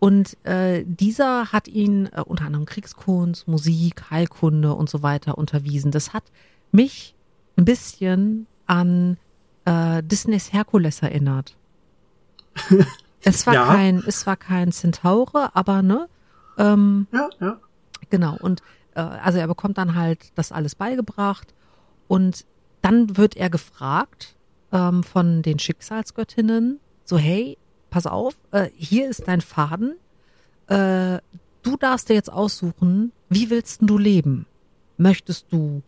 [0.00, 5.92] und äh, dieser hat ihn äh, unter anderem Kriegskunst, Musik, Heilkunde und so weiter unterwiesen.
[5.92, 6.24] Das hat
[6.72, 7.14] mich
[7.56, 9.18] ein bisschen an
[9.66, 11.56] äh, Disneys Herkules erinnert.
[13.22, 13.66] es war Ja.
[13.66, 16.08] kein, es war kein Centaure, aber ne,
[16.58, 17.60] ähm, Ja, ja.
[18.08, 18.36] Genau.
[18.40, 18.62] Und
[18.94, 21.54] äh, also er bekommt dann halt das alles beigebracht
[22.08, 22.44] und
[22.82, 24.34] dann wird er gefragt
[24.72, 27.58] ähm, von den Schicksalsgöttinnen, so hey,
[27.90, 29.96] pass auf, äh, hier ist dein Faden.
[30.68, 31.18] Äh,
[31.62, 34.46] du darfst dir jetzt aussuchen, wie willst du leben?
[34.96, 35.82] Möchtest du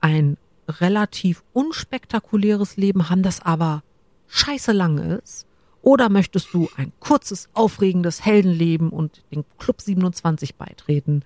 [0.00, 0.36] ein
[0.68, 3.82] relativ unspektakuläres Leben haben, das aber
[4.28, 5.46] scheiße lang ist?
[5.82, 11.22] Oder möchtest du ein kurzes, aufregendes Heldenleben und den Club 27 beitreten?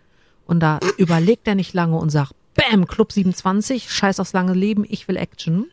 [0.47, 4.85] Und da überlegt er nicht lange und sagt, Bam, Club 27, scheiß aufs lange Leben,
[4.89, 5.71] ich will Action.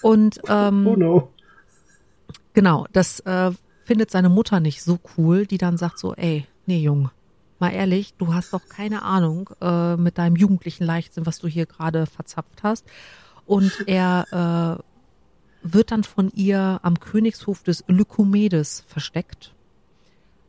[0.00, 1.28] Und ähm, Oh no.
[2.54, 3.50] Genau, das äh,
[3.84, 7.10] findet seine Mutter nicht so cool, die dann sagt so, ey, nee, Jung,
[7.58, 11.66] mal ehrlich, du hast doch keine Ahnung äh, mit deinem jugendlichen Leichtsinn, was du hier
[11.66, 12.86] gerade verzapft hast.
[13.46, 19.54] Und er äh, wird dann von ihr am Königshof des Lykomedes versteckt,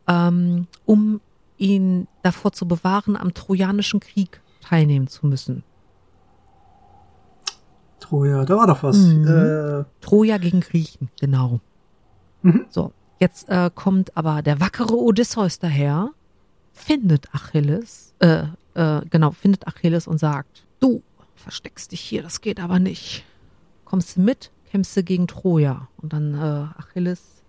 [0.06, 1.20] ähm, um
[1.58, 5.64] ihn davor zu bewahren, am Trojanischen Krieg teilnehmen zu müssen.
[7.98, 8.98] Troja, da war doch was.
[8.98, 9.26] Mhm.
[9.26, 11.60] Äh, Troja gegen Griechen, genau.
[12.42, 12.66] Mhm.
[12.68, 16.10] So, jetzt äh, kommt aber der wackere Odysseus daher,
[16.72, 18.44] findet Achilles, äh,
[18.74, 21.02] äh, genau, findet Achilles und sagt, du
[21.34, 23.24] versteckst dich hier, das geht aber nicht.
[23.84, 25.88] Kommst mit, kämpfst du gegen Troja.
[25.98, 27.42] Und dann äh, Achilles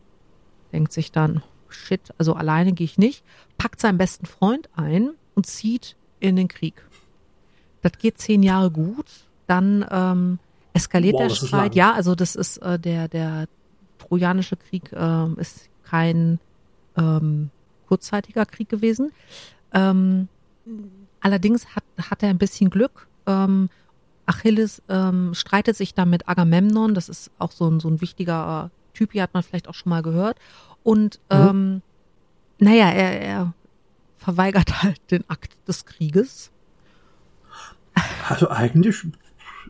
[0.72, 3.24] denkt sich dann, shit, also alleine gehe ich nicht,
[3.58, 6.84] packt seinen besten Freund ein und zieht in den Krieg.
[7.82, 9.06] Das geht zehn Jahre gut,
[9.48, 10.40] dann ähm,
[10.74, 11.76] eskaliert Wow, der Streit.
[11.76, 13.48] Ja, also das ist äh, der der
[14.08, 16.40] trojanische Krieg ähm, ist kein
[16.98, 17.50] ähm,
[17.88, 19.12] kurzzeitiger Krieg gewesen.
[19.74, 20.28] Ähm,
[21.22, 23.08] allerdings hat hat er ein bisschen Glück.
[23.26, 23.70] Ähm,
[24.26, 26.94] Achilles ähm, streitet sich dann mit Agamemnon.
[26.94, 29.14] Das ist auch so ein so ein wichtiger äh, Typ.
[29.14, 30.38] Hier hat man vielleicht auch schon mal gehört.
[30.84, 31.82] Und ähm,
[32.60, 33.54] naja, er, er
[34.18, 36.52] verweigert halt den Akt des Krieges.
[38.28, 39.06] also eigentlich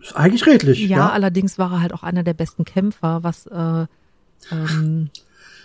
[0.02, 0.80] ist eigentlich redlich.
[0.80, 3.88] Ja, Ja, allerdings war er halt auch einer der besten Kämpfer, was, äh,
[4.52, 5.10] ähm,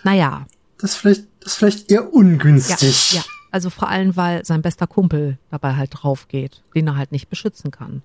[0.03, 0.45] naja,
[0.79, 3.13] Das ist vielleicht, das ist vielleicht eher ja, ungünstig.
[3.13, 3.23] ja.
[3.51, 7.29] Also vor allem, weil sein bester Kumpel dabei halt drauf geht, den er halt nicht
[7.29, 8.01] beschützen kann.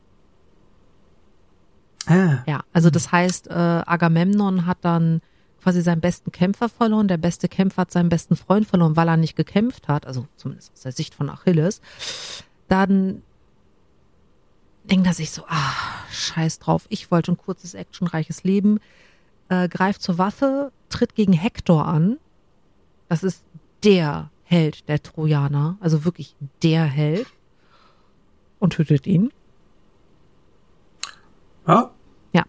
[2.06, 5.20] Ah, Ja, also das heißt, äh, Agamemnon hat dann
[5.62, 9.16] quasi seinen besten Kämpfer verloren, der beste Kämpfer hat seinen besten Freund verloren, weil er
[9.16, 11.80] nicht gekämpft hat, also zumindest aus der Sicht von Achilles.
[12.68, 13.22] Dann
[14.84, 15.72] denkt er sich so, ah,
[16.10, 18.78] scheiß drauf, ich wollte ein kurzes, actionreiches Leben,
[19.48, 22.18] äh, greift zur Waffe, tritt gegen Hektor an.
[23.08, 23.42] Das ist
[23.84, 27.26] der Held der Trojaner, also wirklich der Held.
[28.58, 29.30] Und tötet ihn.
[31.66, 31.90] ja.
[32.32, 32.44] Ja.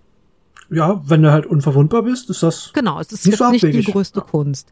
[0.71, 2.71] Ja, wenn du halt unverwundbar bist, ist das.
[2.73, 4.25] Genau, es ist Nicht so nicht die größte Ja.
[4.25, 4.71] Kunst.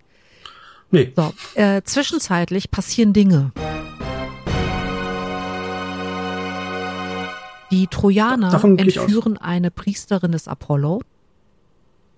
[0.90, 1.12] Nee.
[1.16, 3.52] So, äh, zwischenzeitlich passieren Dinge.
[7.72, 11.02] Die Trojaner Davon entführen eine Priesterin des Apollo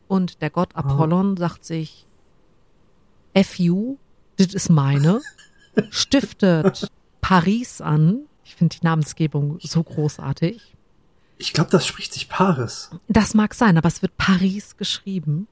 [0.10, 2.06] und der Gott Apollon sagt sich,
[3.34, 3.95] F you,
[4.36, 5.22] das ist meine,
[5.91, 6.89] stiftet
[7.22, 8.24] Paris an.
[8.43, 10.76] Ich finde die Namensgebung so großartig.
[11.38, 12.89] Ich glaube, das spricht sich Paris.
[13.08, 15.48] Das mag sein, aber es wird Paris geschrieben.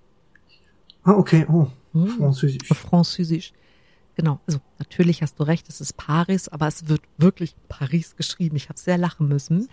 [1.03, 1.45] Ah, okay.
[1.49, 2.07] Oh, Hm.
[2.07, 2.67] Französisch.
[2.67, 3.53] Französisch.
[4.17, 8.55] Genau, also natürlich hast du recht, es ist Paris, aber es wird wirklich Paris geschrieben.
[8.55, 9.69] Ich habe sehr lachen müssen.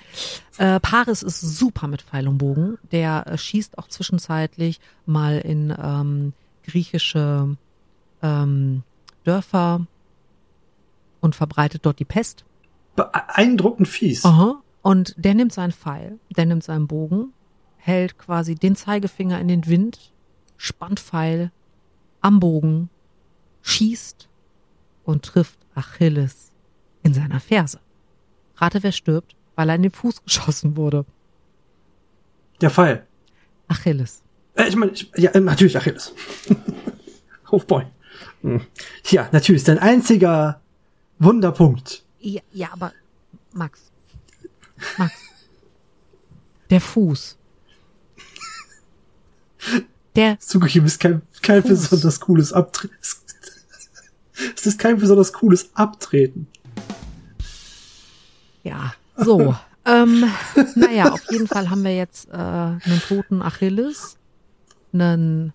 [0.59, 2.77] Äh, Paris ist super mit Pfeil und Bogen.
[2.93, 7.57] Der äh, schießt auch zwischenzeitlich mal in ähm, griechische
[8.21, 8.83] ähm,
[9.25, 9.87] Dörfer
[11.23, 12.45] und verbreitet dort die Pest.
[12.97, 14.27] Beeindruckend fies.
[14.27, 14.61] Aha.
[14.83, 17.33] Und der nimmt seinen Pfeil, der nimmt seinen Bogen,
[17.79, 20.13] hält quasi den Zeigefinger in den Wind,
[20.59, 21.51] spannt Pfeil
[22.21, 22.91] am Bogen,
[23.63, 24.29] schießt
[25.05, 26.51] und trifft Achilles
[27.03, 27.81] in seiner Ferse.
[28.57, 31.05] Rate, wer stirbt, weil er in den Fuß geschossen wurde.
[32.61, 33.07] Der Pfeil.
[33.69, 34.23] Achilles.
[34.55, 36.13] Äh, ich meine, ich, ja, äh, natürlich Achilles.
[37.51, 37.85] oh boy.
[38.43, 38.61] Hm.
[39.07, 40.61] Ja, natürlich, dein einziger
[41.19, 42.05] Wunderpunkt.
[42.21, 42.93] Ja, ja, aber
[43.53, 43.91] Max.
[44.99, 45.13] Max.
[46.71, 47.37] Der Fuß.
[50.17, 51.89] Der, Zugegeben ist kein, kein Fuß.
[51.89, 52.95] besonders cooles Abtreten.
[54.57, 56.47] Es ist kein besonders cooles Abtreten.
[58.63, 59.55] ja, so.
[59.85, 60.25] ähm,
[60.75, 64.17] naja, auf jeden Fall haben wir jetzt äh, einen toten Achilles,
[64.93, 65.53] einen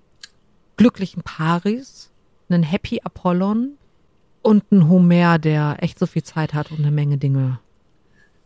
[0.78, 2.10] glücklichen Paris,
[2.50, 3.78] einen Happy Apollon
[4.42, 7.60] und einen Homer, der echt so viel Zeit hat und eine Menge Dinge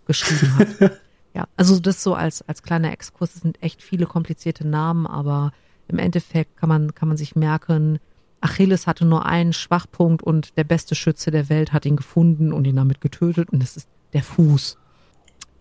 [0.06, 0.92] geschrieben hat.
[1.36, 5.52] Ja, also das so als, als kleiner Exkurs, es sind echt viele komplizierte Namen, aber
[5.88, 7.98] im Endeffekt kann man, kann man sich merken,
[8.44, 12.66] Achilles hatte nur einen Schwachpunkt und der beste Schütze der Welt hat ihn gefunden und
[12.66, 14.78] ihn damit getötet und es ist der Fuß.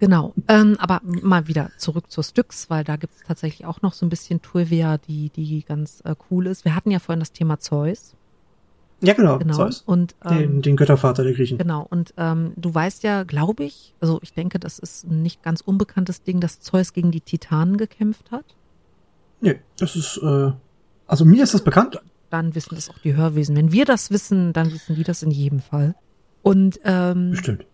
[0.01, 3.92] Genau, ähm, aber mal wieder zurück zur Styx, weil da gibt es tatsächlich auch noch
[3.92, 6.64] so ein bisschen Trivia, die, die ganz äh, cool ist.
[6.64, 8.16] Wir hatten ja vorhin das Thema Zeus,
[9.01, 9.38] Ja, genau.
[9.38, 9.83] genau, Zeus.
[9.87, 11.57] und ähm, Den, den Göttervater der Griechen.
[11.57, 15.40] Genau, und ähm, du weißt ja, glaube ich, also ich denke, das ist ein nicht
[15.45, 18.57] ganz unbekanntes Ding, dass Zeus gegen die Titanen gekämpft hat.
[19.40, 20.51] Nee, das ist, äh,
[21.07, 22.01] also mir ist das bekannt.
[22.33, 23.55] Dann wissen das auch die Hörwesen.
[23.57, 25.95] Wenn wir das wissen, dann wissen die das in jedem Fall.
[26.40, 27.66] Und ähm, Bestimmt.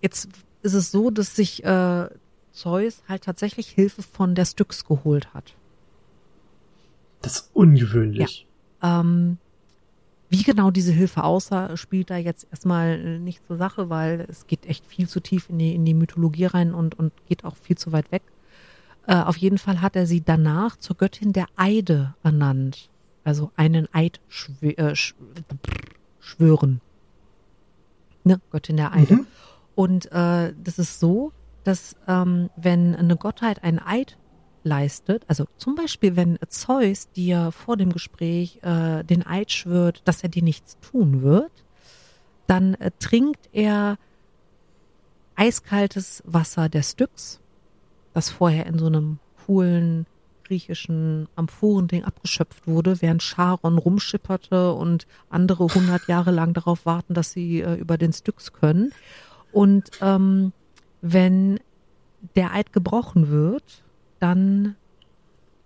[0.00, 0.30] jetzt
[0.62, 2.08] ist es so, dass sich äh,
[2.50, 5.52] Zeus halt tatsächlich Hilfe von der Styx geholt hat.
[7.20, 8.46] Das ist ungewöhnlich.
[8.82, 9.36] Ähm,
[10.30, 14.64] wie genau diese Hilfe aussah, spielt da jetzt erstmal nicht zur Sache, weil es geht
[14.64, 17.76] echt viel zu tief in die, in die Mythologie rein und, und geht auch viel
[17.76, 18.22] zu weit weg.
[19.06, 22.88] Äh, auf jeden Fall hat er sie danach zur Göttin der Eide ernannt.
[23.28, 25.14] Also einen Eid schwö äh, sch
[26.18, 26.80] schwören.
[28.24, 28.40] Ne?
[28.50, 29.16] Göttin der Eide.
[29.16, 29.26] Mhm.
[29.74, 34.16] Und äh, das ist so, dass ähm, wenn eine Gottheit einen Eid
[34.64, 40.22] leistet, also zum Beispiel, wenn Zeus dir vor dem Gespräch äh, den Eid schwört, dass
[40.22, 41.52] er dir nichts tun wird,
[42.46, 43.98] dann äh, trinkt er
[45.36, 47.40] eiskaltes Wasser der Styx,
[48.14, 50.06] das vorher in so einem coolen
[50.48, 57.32] griechischen Amphorending abgeschöpft wurde, während Charon rumschipperte und andere hundert Jahre lang darauf warten, dass
[57.32, 58.92] sie äh, über den Styx können.
[59.52, 60.52] Und ähm,
[61.02, 61.60] wenn
[62.34, 63.84] der Eid gebrochen wird,
[64.18, 64.74] dann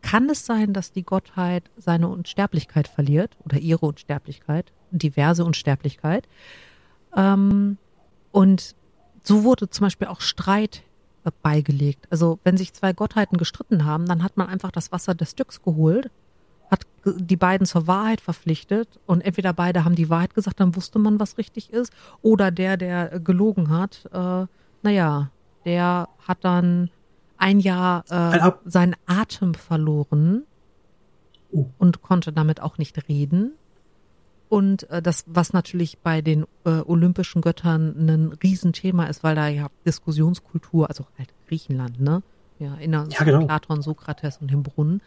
[0.02, 6.28] kann es sein, dass die Gottheit seine Unsterblichkeit verliert oder ihre Unsterblichkeit, diverse Unsterblichkeit.
[7.16, 7.78] Ähm,
[8.32, 8.74] und
[9.22, 10.82] so wurde zum Beispiel auch Streit
[11.30, 12.06] beigelegt.
[12.10, 15.62] Also wenn sich zwei Gottheiten gestritten haben, dann hat man einfach das Wasser des Stücks
[15.62, 16.10] geholt,
[16.70, 20.98] hat die beiden zur Wahrheit verpflichtet und entweder beide haben die Wahrheit gesagt, dann wusste
[20.98, 24.46] man, was richtig ist, oder der, der gelogen hat, äh,
[24.82, 25.30] naja,
[25.64, 26.90] der hat dann
[27.36, 30.44] ein Jahr äh, seinen Atem verloren
[31.52, 31.66] oh.
[31.78, 33.52] und konnte damit auch nicht reden.
[34.52, 39.48] Und äh, das, was natürlich bei den äh, olympischen Göttern ein Riesenthema ist, weil da
[39.48, 42.22] ja Diskussionskultur, also halt Griechenland, ne?
[42.58, 43.46] Ja, erinnern ja, genau.
[43.46, 45.00] Platon, Sokrates und dem Brunnen.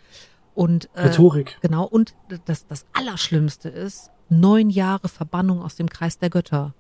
[0.56, 1.60] Und äh, Rhetorik.
[1.62, 6.74] Genau, und das, das Allerschlimmste ist, neun Jahre Verbannung aus dem Kreis der Götter.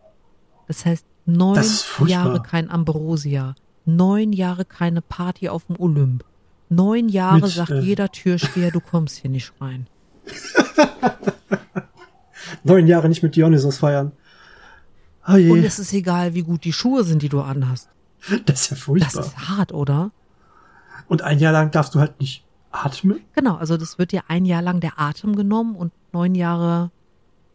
[0.68, 3.54] Das heißt, neun das Jahre kein Ambrosia
[3.86, 6.26] neun Jahre keine Party auf dem Olymp.
[6.70, 9.88] Neun Jahre Mit, sagt äh, jeder Türsteher, du kommst hier nicht rein.
[12.64, 14.12] neun Jahre nicht mit Dionysos feiern.
[15.28, 17.90] Oh Und es ist egal, wie gut die Schuhe sind, die du anhast.
[18.46, 19.12] Das ist ja furchtbar.
[19.14, 20.12] Das ist hart, oder?
[21.08, 23.22] Und ein Jahr lang darfst du halt nicht atmen?
[23.34, 26.92] Genau, also das wird dir ein Jahr lang der Atem genommen und neun Jahre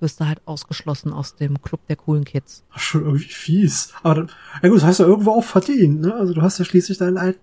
[0.00, 2.64] wirst du halt ausgeschlossen aus dem Club der coolen Kids.
[2.72, 3.92] Ach, schon irgendwie fies.
[4.02, 4.30] Aber dann,
[4.62, 6.14] ja gut, das hast du irgendwo auch verdient, ne?
[6.14, 7.38] Also du hast ja schließlich deinen Eid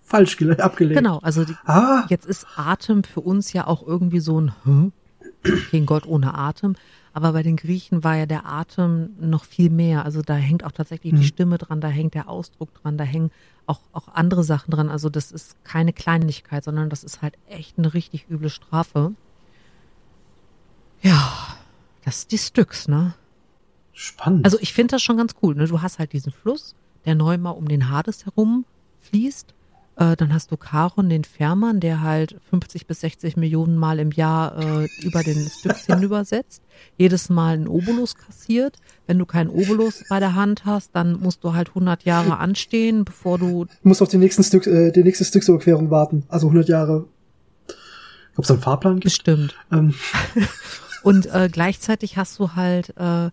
[0.00, 0.98] falsch abgelegt.
[0.98, 2.04] Genau, also die, ah.
[2.08, 4.92] jetzt ist Atem für uns ja auch irgendwie so ein hm?
[5.70, 6.76] Kein Gott ohne Atem.
[7.12, 10.04] Aber bei den Griechen war ja der Atem noch viel mehr.
[10.04, 11.20] Also da hängt auch tatsächlich hm.
[11.20, 13.30] die Stimme dran, da hängt der Ausdruck dran, da hängen
[13.66, 14.88] auch, auch andere Sachen dran.
[14.88, 19.12] Also das ist keine Kleinigkeit, sondern das ist halt echt eine richtig üble Strafe.
[21.02, 21.56] Ja,
[22.04, 23.14] das ist die Styx, ne?
[23.92, 24.44] Spannend.
[24.44, 25.54] Also ich finde das schon ganz cool.
[25.54, 25.66] Ne?
[25.66, 26.74] Du hast halt diesen Fluss,
[27.04, 28.64] der neu mal um den Hades herum
[29.00, 29.54] fließt.
[30.00, 34.12] Äh, dann hast du Charon, den Fährmann, der halt 50 bis 60 Millionen Mal im
[34.12, 36.62] Jahr äh, über den Styx hinübersetzt.
[36.96, 38.78] Jedes Mal einen Obolus kassiert.
[39.06, 43.04] Wenn du keinen Obolus bei der Hand hast, dann musst du halt 100 Jahre anstehen,
[43.04, 43.66] bevor du...
[43.66, 46.24] Du musst auf die, nächsten Stück, äh, die nächste Styx-Überquerung warten.
[46.28, 47.06] Also 100 Jahre.
[48.36, 49.04] Ob es einen Fahrplan gibt?
[49.04, 49.54] Bestimmt.
[49.70, 49.92] Ähm.
[51.02, 53.28] Und äh, gleichzeitig hast du halt äh,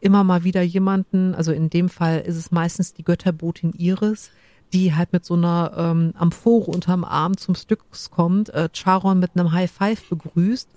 [0.00, 4.30] immer mal wieder jemanden, also in dem Fall ist es meistens die Götterbotin Iris,
[4.74, 9.30] die halt mit so einer ähm, Amphore unterm Arm zum Styx kommt, äh, Charon mit
[9.34, 10.68] einem High Five begrüßt,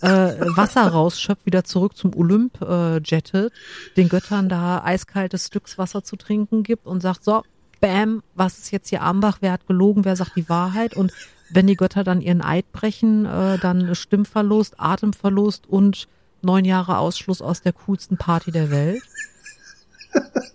[0.00, 0.08] äh,
[0.56, 3.52] Wasser rausschöpft, wieder zurück zum Olymp äh, jettet,
[3.98, 7.42] den Göttern da eiskaltes Styx Wasser zu trinken gibt und sagt, so,
[7.80, 11.12] bam, was ist jetzt hier Armbach, wer hat gelogen, wer sagt die Wahrheit und
[11.50, 16.08] wenn die Götter dann ihren Eid brechen, äh, dann Stimmverlust, Atemverlust und
[16.40, 19.02] neun Jahre Ausschluss aus der coolsten Party der Welt.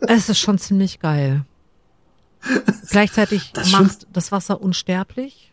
[0.07, 1.45] es ist schon ziemlich geil.
[2.89, 5.51] Gleichzeitig das macht das Wasser unsterblich.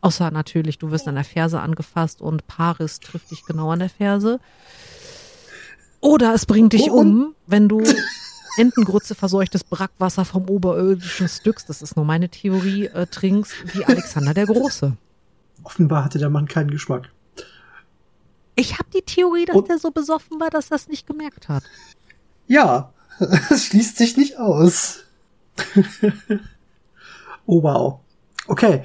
[0.00, 3.88] Außer natürlich, du wirst an der Ferse angefasst und Paris trifft dich genau an der
[3.88, 4.38] Ferse.
[6.00, 7.82] Oder es bringt dich oh, um, wenn du
[8.58, 14.34] Entengrütze verseuchtes Brackwasser vom oberirdischen Styx, das ist nur meine Theorie, äh, trinkst wie Alexander
[14.34, 14.96] der Große.
[15.62, 17.10] Offenbar hatte der Mann keinen Geschmack.
[18.56, 21.48] Ich habe die Theorie, dass Und der so besoffen war, dass er es nicht gemerkt
[21.48, 21.64] hat.
[22.46, 22.92] Ja,
[23.50, 25.03] es schließt sich nicht aus.
[27.46, 28.00] oh wow.
[28.46, 28.84] Okay,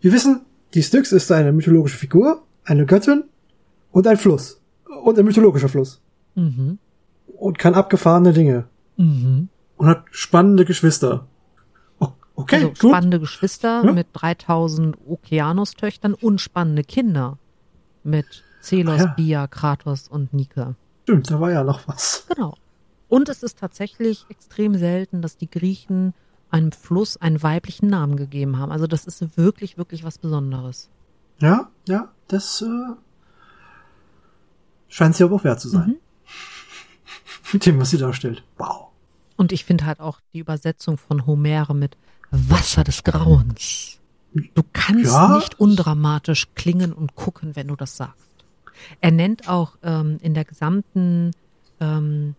[0.00, 0.42] wir wissen,
[0.74, 3.24] die Styx ist eine mythologische Figur, eine Göttin
[3.92, 4.60] und ein Fluss.
[5.02, 6.00] Und ein mythologischer Fluss.
[6.34, 6.78] Mhm.
[7.26, 8.64] Und kann abgefahrene Dinge.
[8.96, 9.48] Mhm.
[9.76, 11.26] Und hat spannende Geschwister.
[12.38, 12.78] Okay, also gut.
[12.78, 13.92] spannende Geschwister ja?
[13.92, 17.36] mit 3000 Okeanos-Töchtern und spannende Kinder
[18.04, 19.06] mit Celos, ja.
[19.16, 20.76] Bia, Kratos und Nike.
[21.02, 22.26] Stimmt, da war ja noch was.
[22.28, 22.54] Genau.
[23.08, 26.14] Und es ist tatsächlich extrem selten, dass die Griechen
[26.50, 28.72] einem Fluss einen weiblichen Namen gegeben haben.
[28.72, 30.88] Also das ist wirklich, wirklich was Besonderes.
[31.40, 32.94] Ja, ja, das äh,
[34.88, 35.88] scheint sie aber auch wert zu sein.
[35.88, 35.96] Mhm.
[37.52, 38.42] Mit dem, was sie darstellt.
[38.56, 38.88] Wow.
[39.36, 41.96] Und ich finde halt auch die Übersetzung von Homere mit
[42.30, 43.98] Wasser des Grauens.
[44.54, 45.36] Du kannst ja?
[45.36, 48.28] nicht undramatisch klingen und gucken, wenn du das sagst.
[49.00, 51.32] Er nennt auch ähm, in der gesamten
[51.80, 52.34] ähm,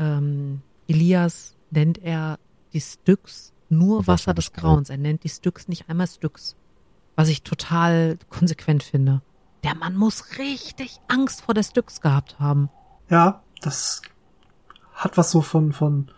[0.00, 2.38] ähm, Elias nennt er
[2.72, 4.90] die Styx nur Wasser des Grauens.
[4.90, 6.56] Er nennt die Styx nicht einmal Styx,
[7.14, 9.22] was ich total konsequent finde.
[9.62, 12.70] Der Mann muss richtig Angst vor der Styx gehabt haben.
[13.08, 14.02] Ja, das
[14.94, 16.10] hat was so von, von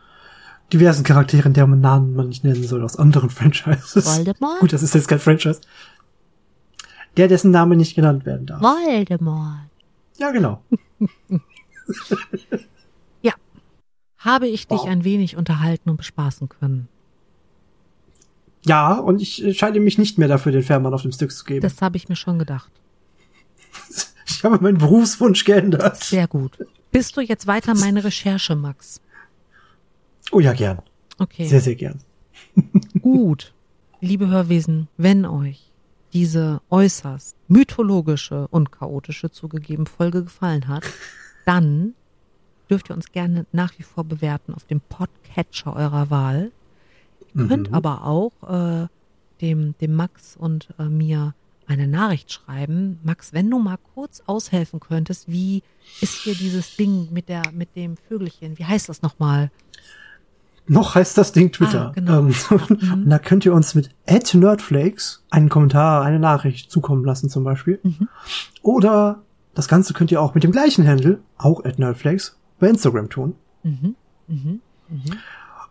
[0.72, 4.06] diversen Charakteren, deren Namen man nicht nennen soll, aus anderen Franchises.
[4.06, 4.60] Voldemort?
[4.60, 5.60] Gut, das ist jetzt kein Franchise.
[7.16, 8.62] Der, dessen Name nicht genannt werden darf.
[8.62, 9.68] Voldemort.
[10.16, 10.62] Ja, genau.
[14.24, 14.88] Habe ich dich Wow.
[14.88, 16.88] ein wenig unterhalten und bespaßen können?
[18.64, 21.60] Ja, und ich entscheide mich nicht mehr dafür, den Fährmann auf dem Styx zu geben.
[21.60, 22.70] Das habe ich mir schon gedacht.
[24.26, 25.96] ich habe meinen Berufswunsch geändert.
[25.96, 26.58] Sehr gut.
[26.92, 29.00] Bist du jetzt weiter meine Recherche, Max?
[30.30, 30.80] Oh ja, gern.
[31.18, 31.46] Okay.
[31.46, 32.00] Sehr, sehr gern.
[33.00, 33.52] Gut.
[34.00, 35.70] Liebe Hörwesen, wenn euch
[36.12, 40.84] diese äußerst mythologische und chaotische zugegeben Folge gefallen hat,
[41.46, 41.94] dann
[42.70, 46.52] dürft ihr uns gerne nach wie vor bewerten auf dem Podcatcher eurer Wahl.
[47.34, 47.74] Ihr könnt Mhm.
[47.74, 48.86] aber auch äh,
[49.40, 51.34] dem, dem Max und äh, mir
[51.66, 52.98] eine Nachricht schreiben.
[53.02, 55.62] Max, wenn du mal kurz aushelfen könntest, wie
[56.00, 58.58] ist hier dieses Ding mit der mit dem Vögelchen?
[58.58, 59.50] Wie heißt das nochmal?
[60.68, 61.88] Noch heißt das Ding Twitter.
[61.88, 62.18] Ah, genau.
[62.20, 62.26] Ähm,
[63.04, 63.08] mhm.
[63.08, 63.90] da könnt ihr uns mit
[64.34, 67.80] @nerdflakes einen Kommentar, eine Nachricht zukommen lassen zum Beispiel.
[67.82, 68.08] Mhm.
[68.62, 69.22] Oder
[69.54, 73.34] das Ganze könnt ihr auch mit dem gleichen Handle, auch @nerdflakes, bei Instagram tun.
[73.64, 73.96] Mhm.
[74.28, 74.60] Mhm.
[74.88, 75.18] Mhm.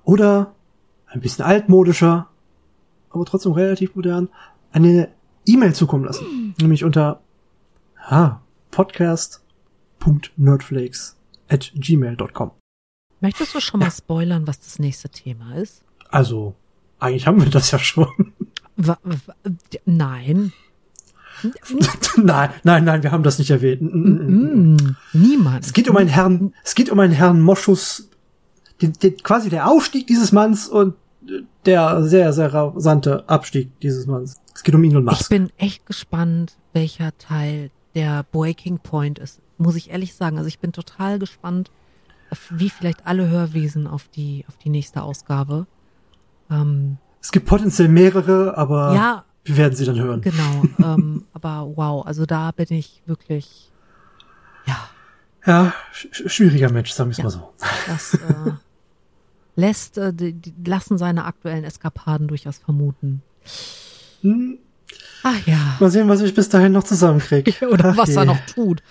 [0.03, 0.53] Oder
[1.07, 2.27] ein bisschen altmodischer,
[3.09, 4.27] aber trotzdem relativ modern,
[4.73, 5.09] eine
[5.45, 6.53] E-Mail zukommen lassen.
[6.59, 7.21] Nämlich unter
[8.09, 11.15] ja, podcast.nerdflakes
[11.49, 12.51] at gmail.com.
[13.21, 15.85] Möchtest du schon mal spoilern, was das nächste Thema ist?
[16.09, 16.55] Also,
[16.99, 18.33] eigentlich haben wir das ja schon.
[18.75, 18.99] Wa-
[19.85, 20.51] Nein.
[22.17, 23.81] nein, nein, nein, wir haben das nicht erwähnt.
[23.81, 25.65] Mm, mm, niemand.
[25.65, 28.09] Es geht um einen Herrn, es geht um einen Herrn Moschus,
[28.81, 30.95] den, den, quasi der Aufstieg dieses Manns und
[31.65, 34.41] der sehr, sehr rasante Abstieg dieses Manns.
[34.55, 35.29] Es geht um Elon Ich Musk.
[35.29, 39.39] bin echt gespannt, welcher Teil der Breaking Point ist.
[39.57, 40.37] Muss ich ehrlich sagen.
[40.37, 41.69] Also ich bin total gespannt,
[42.49, 45.67] wie vielleicht alle Hörwesen auf die, auf die nächste Ausgabe.
[46.49, 50.21] Ähm, Es gibt potenziell mehrere, aber ja, wir werden sie dann hören.
[50.21, 50.63] genau.
[50.93, 53.71] ähm, aber wow, also da bin ich wirklich,
[54.65, 54.89] ja,
[55.45, 57.23] Ja, sch sch- schwieriger Mensch, sagen wir es Ja.
[57.23, 57.53] mal so.
[57.87, 58.51] das äh,
[59.55, 63.21] lässt, äh, die, die lassen seine aktuellen Eskapaden durchaus vermuten.
[64.21, 64.59] Hm,
[65.23, 65.77] Ach ja.
[65.79, 67.53] mal sehen, was ich bis dahin noch zusammenkriege.
[67.69, 68.27] Oder Ach was er je.
[68.27, 68.83] noch tut.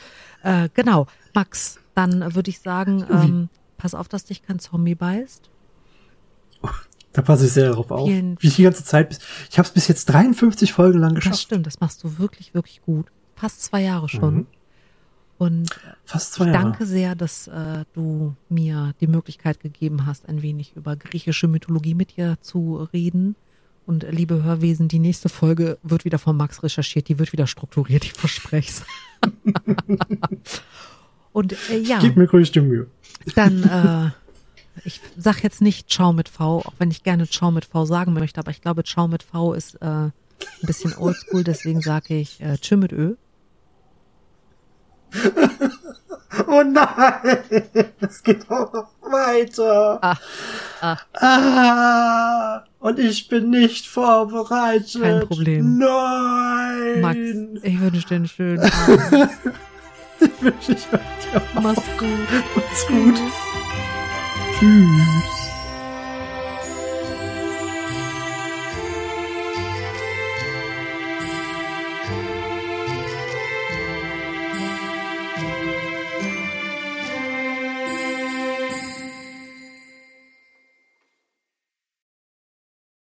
[0.42, 1.06] Äh, genau.
[1.34, 3.48] Max, dann würde ich sagen, ähm,
[3.78, 5.49] pass auf, dass dich kein Zombie beißt.
[7.12, 8.08] Da passe ich sehr darauf auf.
[8.08, 9.18] Vielen- Wie ich die ganze Zeit bis,
[9.50, 11.40] ich habe es bis jetzt 53 Folgen lang Das geschafft.
[11.42, 13.06] stimmt, das machst du wirklich, wirklich gut.
[13.34, 14.34] Fast zwei Jahre schon.
[14.34, 14.46] Mhm.
[15.38, 15.70] Und
[16.04, 16.64] Fast zwei ich Jahre.
[16.64, 21.94] danke sehr, dass äh, du mir die Möglichkeit gegeben hast, ein wenig über griechische Mythologie
[21.94, 23.34] mit dir zu reden.
[23.86, 27.46] Und äh, liebe Hörwesen, die nächste Folge wird wieder von Max recherchiert, die wird wieder
[27.46, 28.84] strukturiert, ich verspreche es.
[31.32, 31.98] Und äh, ja.
[32.00, 32.86] Gib mir größte Mühe.
[33.34, 34.10] Dann, äh,
[34.84, 38.12] ich sag jetzt nicht Ciao mit V, auch wenn ich gerne Ciao mit V sagen
[38.12, 40.12] möchte, aber ich glaube, Ciao mit V ist äh, ein
[40.62, 43.14] bisschen oldschool, deswegen sage ich äh, Tschö mit Ö.
[46.46, 47.38] Oh nein,
[48.00, 49.98] es geht auch noch weiter.
[50.00, 50.16] Ah,
[50.80, 50.96] ah.
[51.20, 55.02] Ah, und ich bin nicht vorbereitet.
[55.02, 55.78] Kein Problem.
[55.78, 57.00] Nein.
[57.00, 57.18] Max,
[57.62, 59.30] ich wünsche dir einen schönen Abend.
[60.40, 61.60] Wünsche ich euch auch.
[61.60, 62.56] Mach's gut.
[62.56, 63.20] Macht's gut.
[64.60, 65.39] shoes.